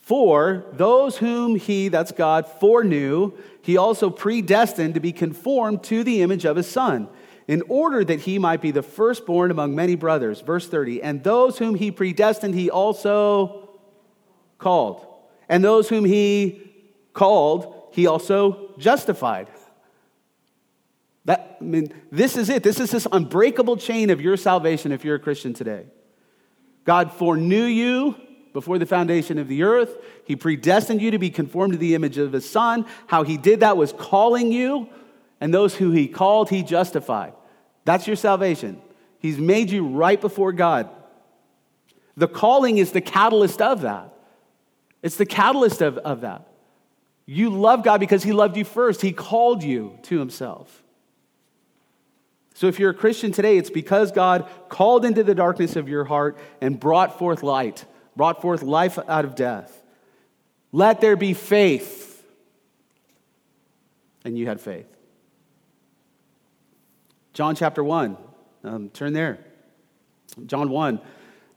[0.05, 3.31] for those whom he, that's God, foreknew,
[3.63, 7.09] he also predestined to be conformed to the image of his son,
[7.47, 10.41] in order that he might be the firstborn among many brothers.
[10.41, 11.01] Verse 30.
[11.01, 13.67] And those whom he predestined, he also
[14.59, 15.07] called.
[15.49, 16.71] And those whom he
[17.13, 19.47] called, he also justified.
[21.25, 22.61] That, I mean, this is it.
[22.61, 25.87] This is this unbreakable chain of your salvation if you're a Christian today.
[26.83, 28.15] God foreknew you
[28.55, 29.97] before the foundation of the earth.
[30.23, 32.85] He predestined you to be conformed to the image of his son.
[33.07, 34.87] How he did that was calling you,
[35.41, 37.33] and those who he called, he justified.
[37.83, 38.81] That's your salvation.
[39.19, 40.89] He's made you right before God.
[42.15, 44.13] The calling is the catalyst of that.
[45.03, 46.47] It's the catalyst of, of that.
[47.25, 49.01] You love God because He loved you first.
[49.01, 50.81] He called you to Himself.
[52.53, 56.05] So if you're a Christian today, it's because God called into the darkness of your
[56.05, 57.83] heart and brought forth light,
[58.15, 59.83] brought forth life out of death.
[60.71, 62.23] Let there be faith.
[64.23, 64.87] And you had faith.
[67.33, 68.17] John chapter 1.
[68.63, 69.39] Um, turn there.
[70.45, 70.99] John 1,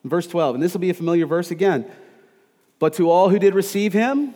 [0.05, 0.57] verse 12.
[0.57, 1.90] And this will be a familiar verse again.
[2.79, 4.35] But to all who did receive him,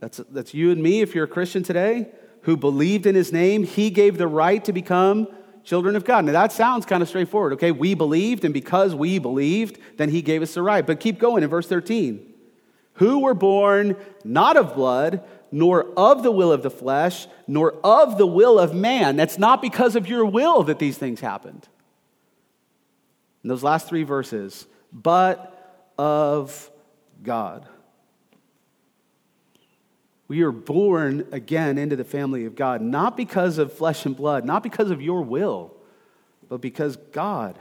[0.00, 2.08] that's, that's you and me if you're a Christian today,
[2.42, 5.28] who believed in his name, he gave the right to become
[5.64, 6.24] children of God.
[6.24, 7.72] Now that sounds kind of straightforward, okay?
[7.72, 10.86] We believed, and because we believed, then he gave us the right.
[10.86, 12.32] But keep going in verse 13.
[12.94, 18.18] Who were born not of blood, nor of the will of the flesh, nor of
[18.18, 19.16] the will of man.
[19.16, 21.68] That's not because of your will that these things happened.
[23.42, 26.70] In those last three verses, but of
[27.22, 27.68] God.
[30.34, 34.44] We are born again into the family of God, not because of flesh and blood,
[34.44, 35.72] not because of your will,
[36.48, 37.54] but because God.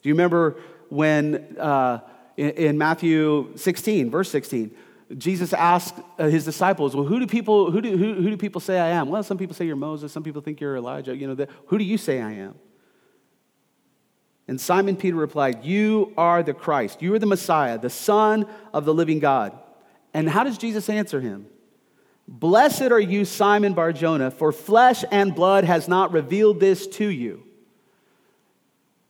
[0.00, 0.56] Do you remember
[0.88, 2.00] when uh,
[2.38, 4.74] in, in, Matthew 16, verse 16,
[5.18, 8.62] Jesus asked uh, his disciples, Well, who do, people, who, do, who, who, do people
[8.62, 9.10] say I am?
[9.10, 11.14] Well, some people say you're Moses, some people think you're Elijah.
[11.14, 12.54] You know, the, who do you say I am?
[14.48, 17.02] And Simon Peter replied, You are the Christ.
[17.02, 19.58] You are the Messiah, the Son of the living God.
[20.14, 21.46] And how does Jesus answer him?
[22.28, 27.44] Blessed are you, Simon Barjona, for flesh and blood has not revealed this to you.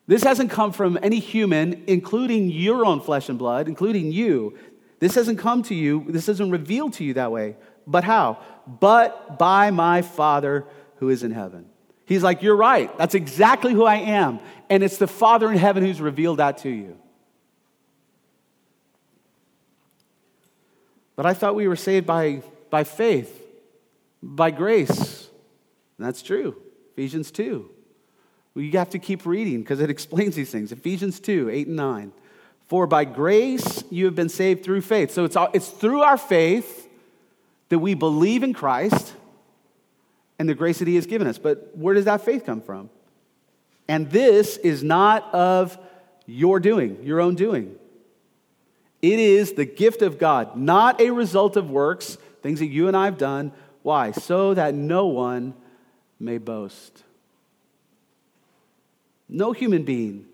[0.06, 4.58] This hasn't come from any human, including your own flesh and blood, including you.
[4.98, 7.56] This hasn't come to you, this isn't revealed to you that way.
[7.86, 8.38] But how?
[8.66, 11.66] But by my Father who is in heaven.
[12.06, 12.96] He's like, You're right.
[12.98, 14.40] That's exactly who I am.
[14.70, 16.98] And it's the Father in heaven who's revealed that to you.
[21.16, 23.46] But I thought we were saved by, by faith,
[24.22, 25.28] by grace.
[25.98, 26.56] And that's true.
[26.92, 27.70] Ephesians 2.
[28.54, 30.72] Well, you have to keep reading because it explains these things.
[30.72, 32.12] Ephesians 2, 8 and 9.
[32.66, 35.10] For by grace you have been saved through faith.
[35.10, 36.88] So it's, all, it's through our faith
[37.68, 39.14] that we believe in Christ
[40.38, 41.38] and the grace that he has given us.
[41.38, 42.90] But where does that faith come from?
[43.88, 45.78] And this is not of
[46.26, 47.76] your doing, your own doing.
[49.02, 52.96] It is the gift of God, not a result of works, things that you and
[52.96, 53.52] I have done.
[53.82, 54.12] Why?
[54.12, 55.54] So that no one
[56.20, 57.02] may boast.
[59.28, 60.26] No human being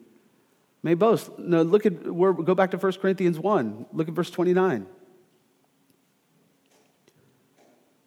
[0.82, 1.38] may boast.
[1.38, 3.86] No, look at where, go back to 1 Corinthians 1.
[3.92, 4.86] Look at verse 29.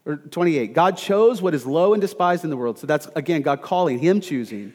[0.05, 0.74] Or 28.
[0.74, 2.78] God chose what is low and despised in the world.
[2.78, 4.74] So that's, again, God calling, Him choosing.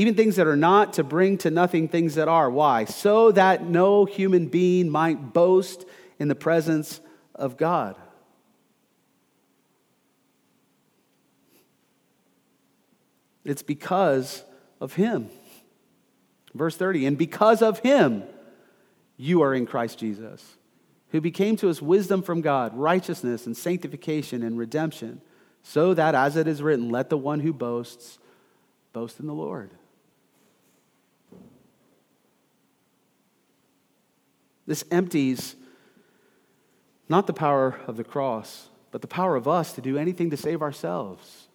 [0.00, 2.50] Even things that are not to bring to nothing things that are.
[2.50, 2.86] Why?
[2.86, 5.84] So that no human being might boast
[6.18, 7.02] in the presence
[7.34, 7.96] of God.
[13.44, 14.42] It's because
[14.80, 15.28] of him.
[16.54, 18.22] Verse 30, and because of him,
[19.18, 20.56] you are in Christ Jesus,
[21.10, 25.20] who became to us wisdom from God, righteousness and sanctification and redemption,
[25.62, 28.18] so that, as it is written, let the one who boasts
[28.94, 29.72] boast in the Lord.
[34.70, 35.56] This empties
[37.08, 40.36] not the power of the cross, but the power of us to do anything to
[40.36, 41.48] save ourselves.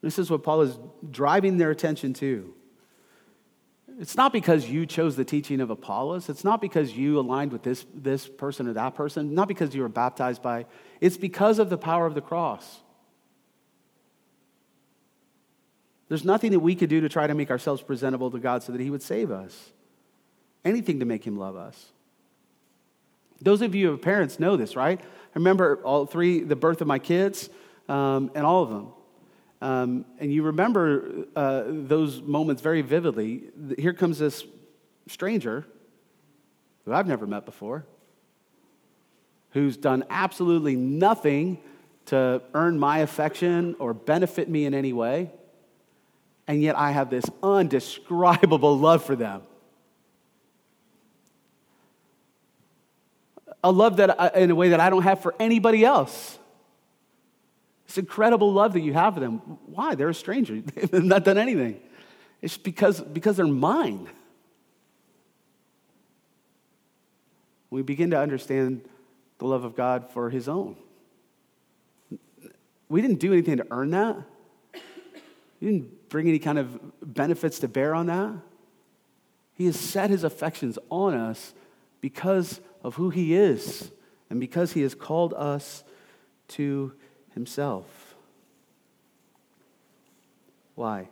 [0.00, 0.76] This is what Paul is
[1.08, 2.52] driving their attention to.
[4.00, 6.28] It's not because you chose the teaching of Apollos.
[6.28, 9.32] It's not because you aligned with this, this person or that person.
[9.32, 10.66] Not because you were baptized by.
[11.00, 12.80] It's because of the power of the cross.
[16.08, 18.72] There's nothing that we could do to try to make ourselves presentable to God so
[18.72, 19.70] that He would save us.
[20.68, 21.92] Anything to make Him love us.
[23.40, 25.00] Those of you who are parents know this, right?
[25.00, 25.04] I
[25.34, 27.48] remember all three, the birth of my kids,
[27.88, 28.88] um, and all of them.
[29.62, 33.44] Um, and you remember uh, those moments very vividly.
[33.78, 34.44] Here comes this
[35.06, 35.64] stranger
[36.84, 37.86] who I've never met before,
[39.52, 41.58] who's done absolutely nothing
[42.06, 45.30] to earn my affection or benefit me in any way.
[46.46, 49.42] And yet I have this undescribable love for them.
[53.64, 56.38] A love that I, in a way that I don't have for anybody else.
[57.86, 59.38] It's incredible love that you have for them.
[59.66, 59.94] Why?
[59.94, 60.60] They're a stranger.
[60.74, 61.80] They've not done anything.
[62.42, 64.08] It's because, because they're mine.
[67.70, 68.82] We begin to understand
[69.38, 70.76] the love of God for His own.
[72.88, 74.16] We didn't do anything to earn that.
[75.60, 78.32] We didn't bring any kind of benefits to bear on that.
[79.54, 81.52] He has set His affections on us
[82.00, 83.90] because of who He is
[84.30, 85.84] and because He has called us
[86.48, 86.92] to
[87.38, 88.16] himself.
[90.74, 91.08] Why?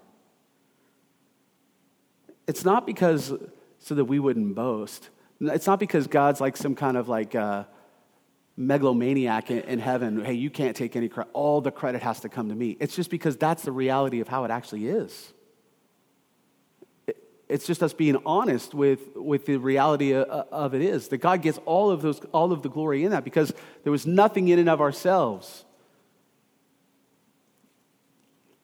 [2.47, 3.33] It's not because
[3.79, 5.09] so that we wouldn't boast.
[5.41, 7.65] It's not because God's like some kind of like uh,
[8.57, 10.25] megalomaniac in, in heaven.
[10.25, 11.31] Hey, you can't take any credit.
[11.33, 12.77] All the credit has to come to me.
[12.81, 15.33] It's just because that's the reality of how it actually is.
[17.49, 21.43] It's just us being honest with, with the reality of, of it is that God
[21.43, 23.53] gets all of those all of the glory in that because
[23.85, 25.65] there was nothing in and of ourselves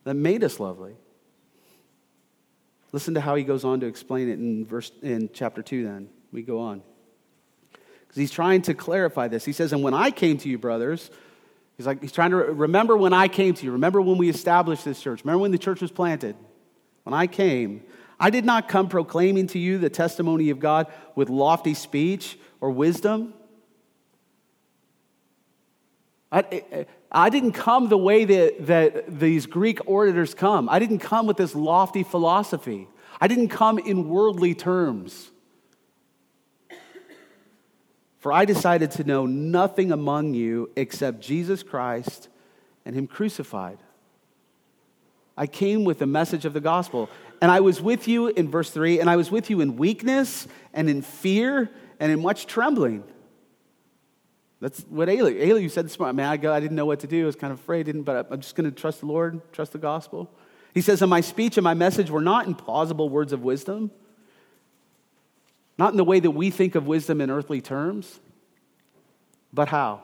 [0.05, 0.95] that made us lovely.
[2.91, 6.09] Listen to how he goes on to explain it in verse in chapter 2 then.
[6.33, 6.83] We go on.
[8.09, 9.45] Cuz he's trying to clarify this.
[9.45, 11.11] He says, "And when I came to you, brothers,
[11.77, 13.71] he's like he's trying to remember when I came to you.
[13.73, 15.23] Remember when we established this church?
[15.25, 16.35] Remember when the church was planted?
[17.05, 17.83] When I came,
[18.23, 22.71] I did not come proclaiming to you the testimony of God with lofty speech or
[22.71, 23.35] wisdom."
[26.31, 30.67] I, I didn't come the way that, that these Greek orators come.
[30.71, 32.89] I didn't come with this lofty philosophy.
[33.21, 35.31] I didn't come in worldly terms.
[38.19, 42.29] For I decided to know nothing among you except Jesus Christ
[42.87, 43.79] and Him crucified.
[45.37, 47.11] I came with the message of the gospel.
[47.43, 50.47] And I was with you in verse 3, and I was with you in weakness
[50.73, 51.69] and in fear
[51.99, 53.03] and in much trembling.
[54.61, 57.09] That's what Ailey, you said this morning, man, I, go, I didn't know what to
[57.09, 57.25] do.
[57.25, 59.73] I was kind of afraid, didn't, but I'm just going to trust the Lord, trust
[59.73, 60.31] the gospel.
[60.73, 63.91] He says, And my speech and my message were not in plausible words of wisdom,
[65.77, 68.21] not in the way that we think of wisdom in earthly terms,
[69.53, 70.03] but how?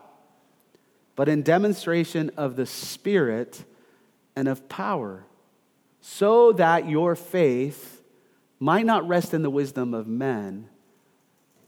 [1.14, 3.62] But in demonstration of the Spirit
[4.34, 5.24] and of power,
[6.10, 8.02] so that your faith
[8.58, 10.66] might not rest in the wisdom of men,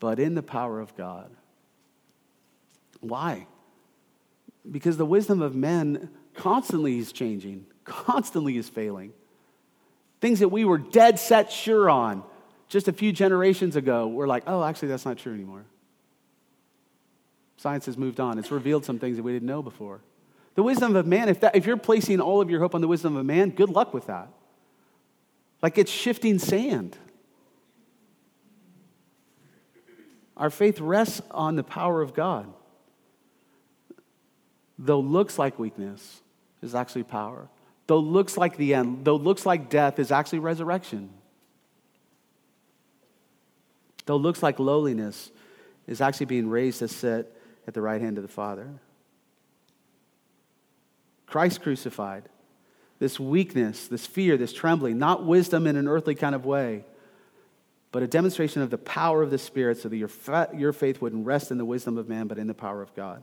[0.00, 1.30] but in the power of God.
[3.00, 3.46] Why?
[4.68, 9.12] Because the wisdom of men constantly is changing, constantly is failing.
[10.22, 12.24] Things that we were dead set sure on
[12.66, 15.66] just a few generations ago, we're like, oh, actually, that's not true anymore.
[17.58, 18.38] Science has moved on.
[18.38, 20.00] It's revealed some things that we didn't know before.
[20.60, 22.86] The wisdom of man, if, that, if you're placing all of your hope on the
[22.86, 24.28] wisdom of man, good luck with that.
[25.62, 26.98] Like it's shifting sand.
[30.36, 32.52] Our faith rests on the power of God.
[34.78, 36.20] Though looks like weakness
[36.60, 37.48] is actually power.
[37.86, 41.08] Though looks like the end, though looks like death is actually resurrection.
[44.04, 45.30] Though looks like lowliness
[45.86, 47.34] is actually being raised to sit
[47.66, 48.68] at the right hand of the Father.
[51.30, 52.28] Christ crucified,
[52.98, 56.84] this weakness, this fear, this trembling, not wisdom in an earthly kind of way,
[57.92, 60.10] but a demonstration of the power of the Spirit so that your,
[60.56, 63.22] your faith wouldn't rest in the wisdom of man, but in the power of God.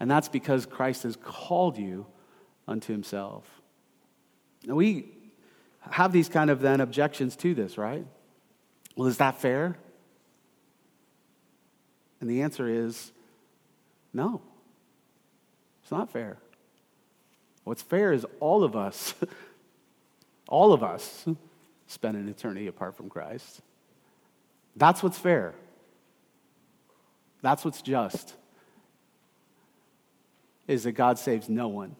[0.00, 2.06] And that's because Christ has called you
[2.66, 3.44] unto himself.
[4.64, 5.12] Now, we
[5.90, 8.06] have these kind of then objections to this, right?
[8.96, 9.76] Well, is that fair?
[12.20, 13.12] And the answer is
[14.12, 14.42] no.
[15.88, 16.36] It's not fair.
[17.64, 19.14] What's fair is all of us,
[20.50, 21.26] all of us
[21.86, 23.62] spend an eternity apart from Christ.
[24.76, 25.54] That's what's fair.
[27.40, 28.34] That's what's just.
[30.66, 31.96] Is that God saves no one.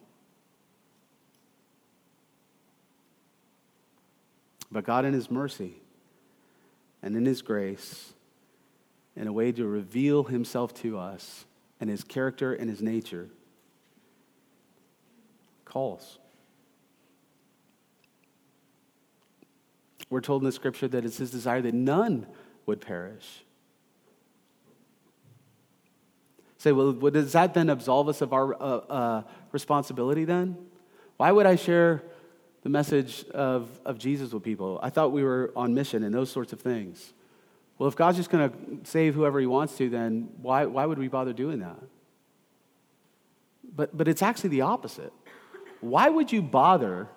[4.70, 5.76] But God, in His mercy
[7.02, 8.12] and in His grace,
[9.16, 11.46] in a way to reveal Himself to us
[11.80, 13.30] and His character and His nature,
[15.68, 16.18] calls.
[20.10, 22.26] We're told in the scripture that it's his desire that none
[22.66, 23.44] would perish.
[26.58, 30.56] Say, well, does that then absolve us of our uh, uh, responsibility then?
[31.16, 32.02] Why would I share
[32.62, 34.80] the message of, of Jesus with people?
[34.82, 37.12] I thought we were on mission and those sorts of things.
[37.78, 40.98] Well, if God's just going to save whoever he wants to, then why, why would
[40.98, 41.78] we bother doing that?
[43.76, 45.12] But, but it's actually the opposite.
[45.80, 47.08] Why would you bother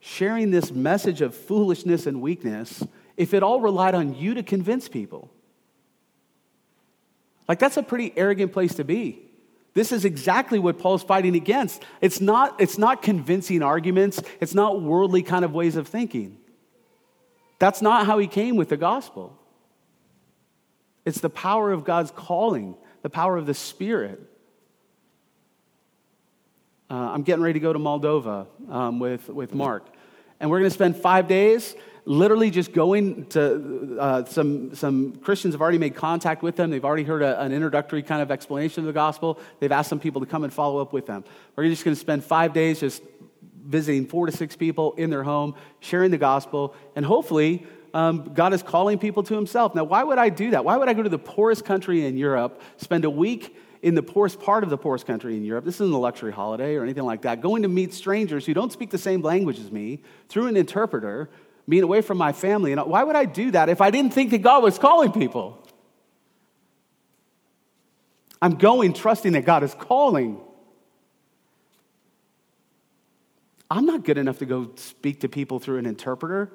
[0.00, 2.84] sharing this message of foolishness and weakness
[3.16, 5.30] if it all relied on you to convince people?
[7.48, 9.22] Like, that's a pretty arrogant place to be.
[9.74, 11.84] This is exactly what Paul's fighting against.
[12.00, 16.38] It's not, it's not convincing arguments, it's not worldly kind of ways of thinking.
[17.58, 19.38] That's not how he came with the gospel.
[21.04, 24.20] It's the power of God's calling, the power of the Spirit.
[26.90, 29.86] Uh, I'm getting ready to go to Moldova um, with, with Mark.
[30.40, 31.74] And we're going to spend five days
[32.06, 36.70] literally just going to uh, some, some Christians have already made contact with them.
[36.70, 39.38] They've already heard a, an introductory kind of explanation of the gospel.
[39.60, 41.24] They've asked some people to come and follow up with them.
[41.56, 43.02] We're just going to spend five days just
[43.62, 48.54] visiting four to six people in their home, sharing the gospel, and hopefully um, God
[48.54, 49.74] is calling people to Himself.
[49.74, 50.64] Now, why would I do that?
[50.64, 54.02] Why would I go to the poorest country in Europe, spend a week in the
[54.02, 55.64] poorest part of the poorest country in Europe.
[55.64, 57.40] This isn't a luxury holiday or anything like that.
[57.40, 61.28] Going to meet strangers who don't speak the same language as me through an interpreter,
[61.68, 62.72] being away from my family.
[62.72, 65.64] And why would I do that if I didn't think that God was calling people?
[68.40, 70.40] I'm going trusting that God is calling.
[73.70, 76.50] I'm not good enough to go speak to people through an interpreter.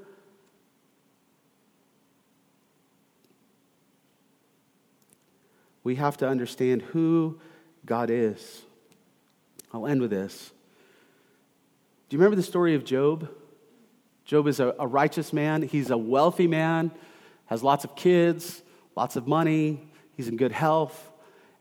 [5.83, 7.39] We have to understand who
[7.85, 8.63] God is.
[9.73, 10.51] I'll end with this.
[12.09, 13.29] Do you remember the story of Job?
[14.25, 15.63] Job is a, a, righteous man.
[15.63, 16.91] He's a wealthy man,
[17.47, 18.61] has lots of kids,
[18.95, 19.81] lots of money,
[20.15, 21.11] he's in good health.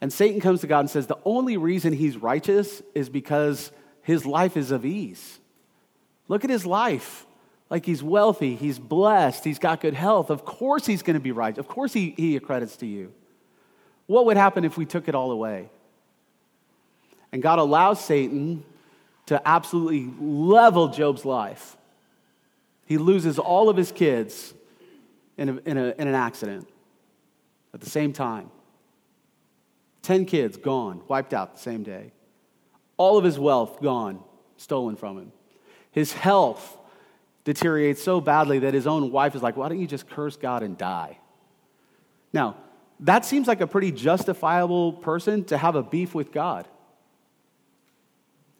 [0.00, 4.26] And Satan comes to God and says, The only reason he's righteous is because his
[4.26, 5.38] life is of ease.
[6.28, 7.26] Look at his life.
[7.70, 10.28] Like he's wealthy, he's blessed, he's got good health.
[10.28, 11.56] Of course he's going to be right.
[11.56, 13.14] Of course he, he accredits to you.
[14.06, 15.70] What would happen if we took it all away?
[17.32, 18.64] And God allows Satan
[19.26, 21.76] to absolutely level Job's life.
[22.84, 24.52] He loses all of his kids
[25.38, 26.68] in, a, in, a, in an accident
[27.72, 28.50] at the same time.
[30.02, 32.12] 10 kids gone, wiped out the same day.
[32.96, 34.20] All of his wealth gone,
[34.56, 35.32] stolen from him.
[35.92, 36.78] His health
[37.44, 40.62] deteriorates so badly that his own wife is like, Why don't you just curse God
[40.62, 41.18] and die?
[42.32, 42.56] Now,
[43.02, 46.68] that seems like a pretty justifiable person to have a beef with God.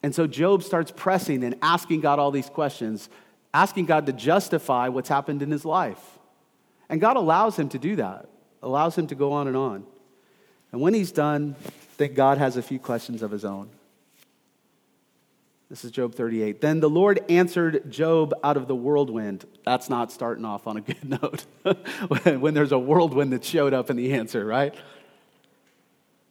[0.03, 3.09] And so Job starts pressing and asking God all these questions,
[3.53, 6.19] asking God to justify what's happened in his life.
[6.89, 8.27] And God allows him to do that,
[8.61, 9.85] allows him to go on and on.
[10.73, 11.55] And when he's done,
[11.95, 13.69] then God has a few questions of his own.
[15.69, 16.61] This is Job 38.
[16.61, 19.45] Then the Lord answered Job out of the whirlwind.
[19.65, 21.45] That's not starting off on a good note.
[22.39, 24.75] when there's a whirlwind that showed up in the answer, right?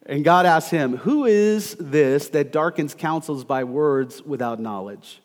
[0.05, 5.21] And God asked him, Who is this that darkens counsels by words without knowledge?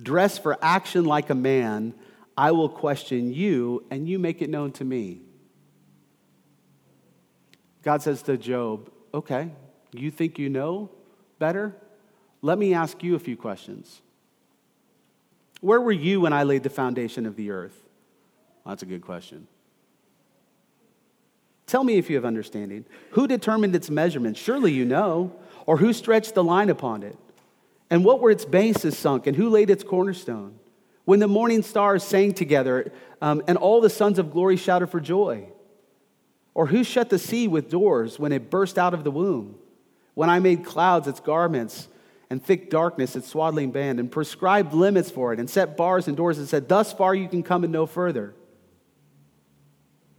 [0.00, 1.94] Dress for action like a man.
[2.36, 5.22] I will question you, and you make it known to me.
[7.82, 9.50] God says to Job, Okay,
[9.92, 10.90] you think you know
[11.38, 11.74] better?
[12.42, 14.00] Let me ask you a few questions.
[15.60, 17.76] Where were you when I laid the foundation of the earth?
[18.64, 19.48] Well, that's a good question.
[21.66, 22.84] Tell me if you have understanding.
[23.10, 24.36] Who determined its measurement?
[24.36, 25.32] Surely you know.
[25.66, 27.18] Or who stretched the line upon it?
[27.90, 29.26] And what were its bases sunk?
[29.26, 30.58] And who laid its cornerstone?
[31.04, 35.00] When the morning stars sang together um, and all the sons of glory shouted for
[35.00, 35.48] joy?
[36.54, 39.56] Or who shut the sea with doors when it burst out of the womb?
[40.14, 41.88] When I made clouds its garments
[42.30, 46.16] and thick darkness its swaddling band, and prescribed limits for it, and set bars and
[46.16, 48.34] doors, and said, Thus far you can come and no further.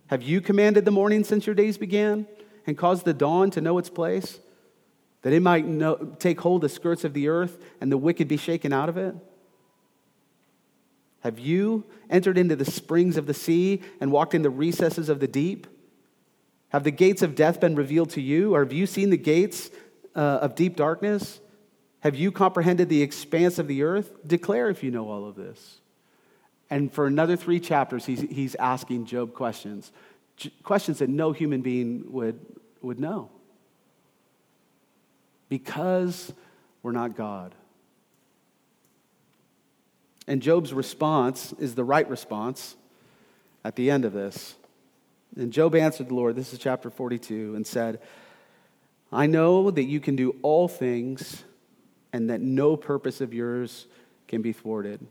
[0.07, 2.26] Have you commanded the morning since your days began,
[2.66, 4.39] and caused the dawn to know its place,
[5.22, 8.38] that it might know, take hold the skirts of the earth, and the wicked be
[8.38, 9.16] shaken out of it?
[11.22, 15.20] Have you entered into the springs of the sea and walked in the recesses of
[15.20, 15.68] the deep?
[16.70, 19.70] Have the gates of death been revealed to you, or have you seen the gates
[20.16, 21.39] uh, of deep darkness?
[22.01, 24.25] Have you comprehended the expanse of the earth?
[24.25, 25.79] Declare if you know all of this.
[26.69, 29.91] And for another three chapters, he's, he's asking Job questions,
[30.63, 32.39] questions that no human being would,
[32.81, 33.29] would know.
[35.49, 36.31] Because
[36.83, 37.55] we're not God.
[40.27, 42.75] And Job's response is the right response
[43.63, 44.55] at the end of this.
[45.35, 47.99] And Job answered the Lord, this is chapter 42, and said,
[49.11, 51.43] I know that you can do all things
[52.12, 53.88] and that no purpose of yours
[54.28, 55.05] can be thwarted.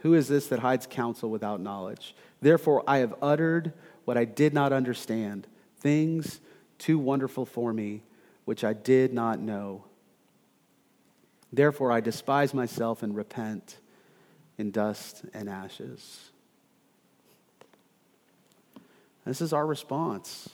[0.00, 2.14] Who is this that hides counsel without knowledge?
[2.40, 3.72] Therefore, I have uttered
[4.04, 5.46] what I did not understand,
[5.78, 6.40] things
[6.78, 8.02] too wonderful for me,
[8.44, 9.84] which I did not know.
[11.52, 13.78] Therefore, I despise myself and repent
[14.58, 16.30] in dust and ashes.
[19.24, 20.48] This is our response.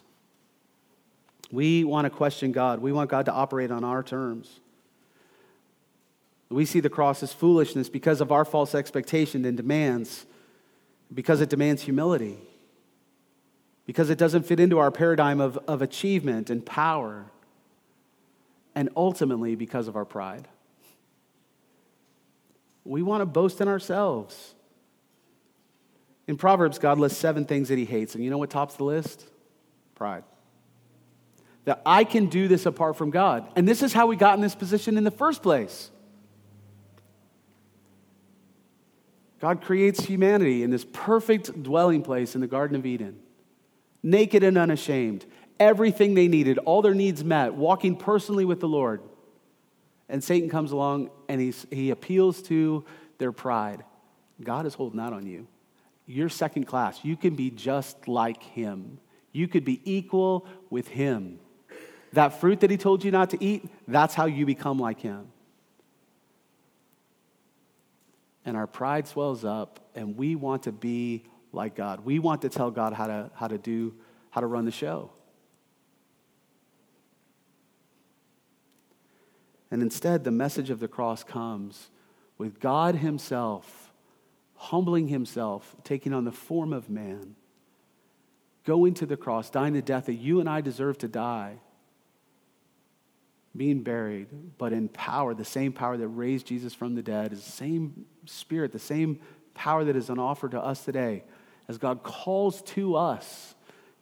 [1.51, 2.81] We want to question God.
[2.81, 4.61] We want God to operate on our terms.
[6.53, 10.27] We see the cross as foolishness because of our false expectation and demands,
[11.13, 12.39] because it demands humility,
[13.87, 17.27] because it doesn't fit into our paradigm of, of achievement and power,
[18.75, 20.47] and ultimately because of our pride.
[22.85, 24.55] We want to boast in ourselves.
[26.27, 28.85] In Proverbs, God lists seven things that he hates, and you know what tops the
[28.85, 29.25] list?
[29.95, 30.25] Pride.
[31.65, 33.49] That I can do this apart from God.
[33.57, 35.91] And this is how we got in this position in the first place.
[39.43, 43.19] God creates humanity in this perfect dwelling place in the Garden of Eden,
[44.01, 45.27] naked and unashamed,
[45.59, 49.03] everything they needed, all their needs met, walking personally with the Lord.
[50.09, 52.85] And Satan comes along and he's, he appeals to
[53.19, 53.83] their pride.
[54.41, 55.49] God is holding out on you.
[56.07, 57.01] You're second class.
[57.03, 59.01] You can be just like him.
[59.33, 61.41] You could be equal with him.
[62.13, 65.33] That fruit that he told you not to eat, that's how you become like him
[68.45, 72.05] and our pride swells up and we want to be like God.
[72.05, 73.95] We want to tell God how to, how to do,
[74.31, 75.11] how to run the show.
[79.71, 81.89] And instead, the message of the cross comes
[82.37, 83.93] with God Himself
[84.63, 87.35] humbling Himself, taking on the form of man,
[88.65, 91.59] going to the cross, dying the death that you and I deserve to die
[93.57, 97.45] being buried, but in power, the same power that raised Jesus from the dead, is
[97.45, 99.21] the same spirit, the same
[99.55, 101.25] power that is on offer to us today,
[101.69, 103.55] as God calls to us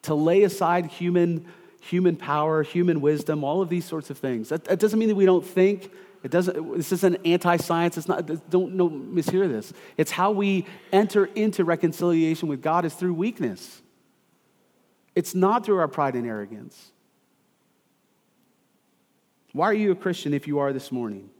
[0.02, 1.46] to lay aside human,
[1.80, 4.50] human power, human wisdom, all of these sorts of things.
[4.50, 5.90] That, that doesn't mean that we don't think.
[6.22, 7.98] It doesn't, this isn't anti-science.
[7.98, 9.72] It's not, don't no, mishear this.
[9.96, 13.82] It's how we enter into reconciliation with God is through weakness.
[15.14, 16.92] It's not through our pride and arrogance.
[19.52, 21.30] Why are you a Christian if you are this morning?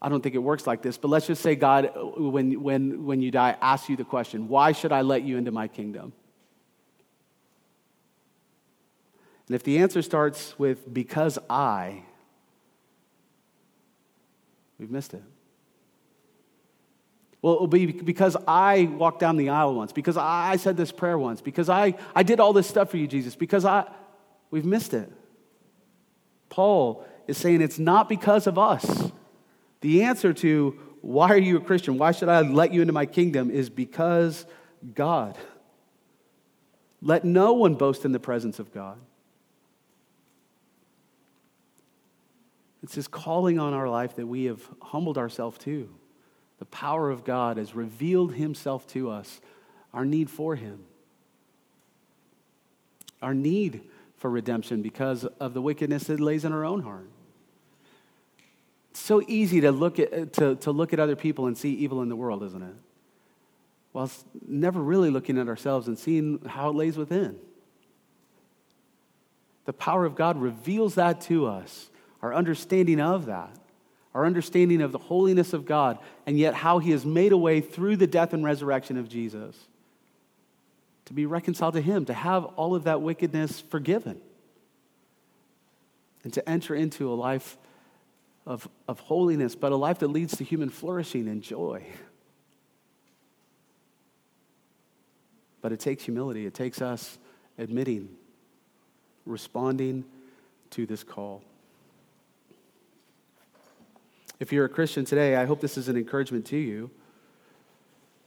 [0.00, 3.22] I don't think it works like this, but let's just say God, when, when, when
[3.22, 6.12] you die, asks you the question, Why should I let you into my kingdom?
[9.48, 12.02] And if the answer starts with, Because I,
[14.78, 15.22] we've missed it.
[17.40, 21.16] Well, it'll be because I walked down the aisle once, because I said this prayer
[21.16, 23.88] once, because I, I did all this stuff for you, Jesus, because I,
[24.50, 25.10] we've missed it.
[26.48, 29.10] Paul is saying it's not because of us.
[29.80, 31.98] The answer to why are you a Christian?
[31.98, 34.46] Why should I let you into my kingdom is because
[34.94, 35.36] God.
[37.00, 38.98] Let no one boast in the presence of God.
[42.82, 45.92] It's His calling on our life that we have humbled ourselves to.
[46.58, 49.40] The power of God has revealed Himself to us,
[49.92, 50.84] our need for Him,
[53.20, 53.82] our need
[54.16, 57.08] for redemption because of the wickedness that lays in our own heart.
[58.90, 62.02] It's so easy to look at, to, to look at other people and see evil
[62.02, 62.74] in the world, isn't it?
[63.92, 67.36] Whilst never really looking at ourselves and seeing how it lays within.
[69.66, 71.90] The power of God reveals that to us
[72.22, 73.54] our understanding of that,
[74.14, 77.60] our understanding of the holiness of God, and yet how He has made a way
[77.60, 79.56] through the death and resurrection of Jesus
[81.06, 84.20] to be reconciled to Him, to have all of that wickedness forgiven,
[86.24, 87.56] and to enter into a life
[88.44, 91.84] of, of holiness, but a life that leads to human flourishing and joy.
[95.60, 97.18] But it takes humility, it takes us
[97.58, 98.08] admitting,
[99.24, 100.04] responding
[100.70, 101.42] to this call.
[104.38, 106.90] If you're a Christian today, I hope this is an encouragement to you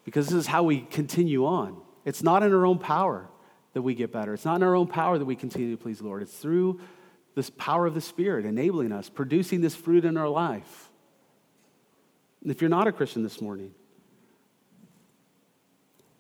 [0.06, 1.80] because this is how we continue on.
[2.10, 3.30] It's not in our own power
[3.74, 6.02] that we get better, it's not in our own power that we continue to please
[6.02, 6.22] Lord.
[6.22, 6.80] It's through
[7.36, 10.90] this power of the Spirit enabling us, producing this fruit in our life.
[12.42, 13.74] And if you're not a Christian this morning,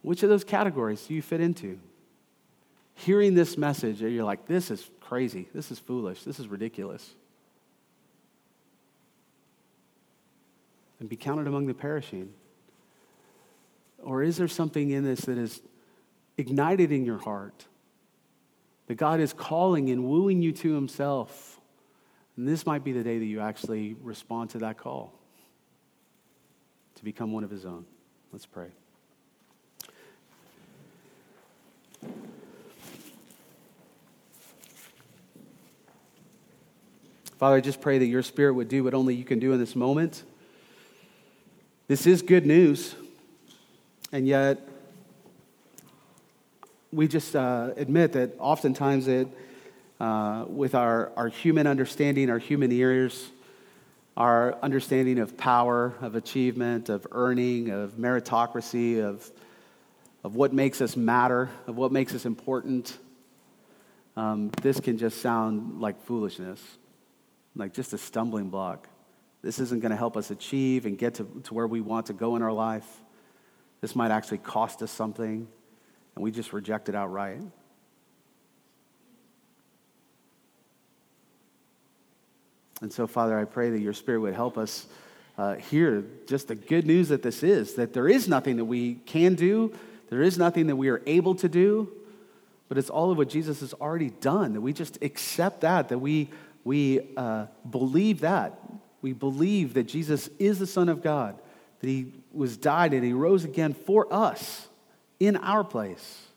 [0.02, 1.80] which of those categories do you fit into?
[2.96, 7.16] Hearing this message, you're like, this is crazy, this is foolish, this is ridiculous.
[11.00, 12.34] and be counted among the perishing?
[14.04, 15.62] Or is there something in this that is
[16.40, 17.66] ignited in your heart?
[18.88, 21.60] That God is calling and wooing you to Himself.
[22.36, 25.14] And this might be the day that you actually respond to that call
[26.96, 27.86] to become one of His own.
[28.32, 28.70] Let's pray.
[37.38, 39.60] Father, I just pray that your spirit would do what only you can do in
[39.60, 40.24] this moment.
[41.88, 42.96] This is good news,
[44.12, 44.69] and yet
[46.92, 49.28] we just uh, admit that oftentimes it,
[50.00, 53.30] uh, with our, our human understanding, our human ears,
[54.18, 59.30] our understanding of power, of achievement, of earning, of meritocracy, of,
[60.24, 62.98] of what makes us matter, of what makes us important,
[64.18, 66.62] um, this can just sound like foolishness,
[67.56, 68.90] like just a stumbling block.
[69.42, 72.14] This isn't going to help us achieve and get to, to where we want to
[72.14, 72.88] go in our life.
[73.80, 75.48] This might actually cost us something,
[76.20, 77.40] and we just reject it outright.
[82.82, 84.86] And so, Father, I pray that your Spirit would help us
[85.38, 88.96] uh, hear just the good news that this is that there is nothing that we
[89.06, 89.74] can do,
[90.10, 91.90] there is nothing that we are able to do,
[92.68, 96.00] but it's all of what Jesus has already done, that we just accept that, that
[96.00, 96.30] we,
[96.66, 98.60] we uh, believe that,
[99.02, 101.40] we believe that Jesus is the Son of God,
[101.80, 104.69] that he was died and he rose again for us
[105.20, 106.28] in our place.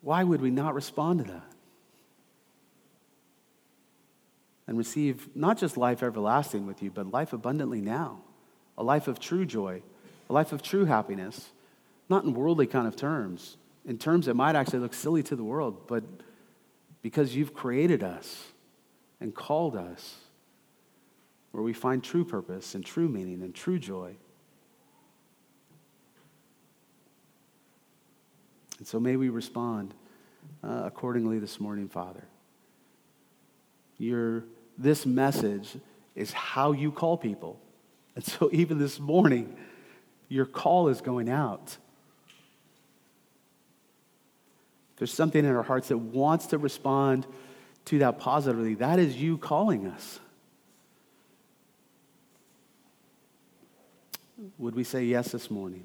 [0.00, 1.52] Why would we not respond to that?
[4.66, 8.20] And receive not just life everlasting with you, but life abundantly now,
[8.76, 9.82] a life of true joy,
[10.28, 11.50] a life of true happiness,
[12.08, 15.44] not in worldly kind of terms, in terms that might actually look silly to the
[15.44, 16.04] world, but
[17.02, 18.52] because you've created us
[19.20, 20.16] and called us
[21.50, 24.14] where we find true purpose and true meaning and true joy.
[28.82, 29.94] And so may we respond
[30.64, 32.24] uh, accordingly this morning, Father.
[33.96, 34.42] Your,
[34.76, 35.76] this message
[36.16, 37.60] is how you call people.
[38.16, 39.56] And so even this morning,
[40.28, 41.76] your call is going out.
[44.96, 47.24] There's something in our hearts that wants to respond
[47.84, 48.74] to that positively.
[48.74, 50.18] That is you calling us.
[54.58, 55.84] Would we say yes this morning?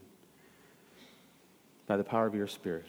[1.88, 2.86] By the power of your Spirit.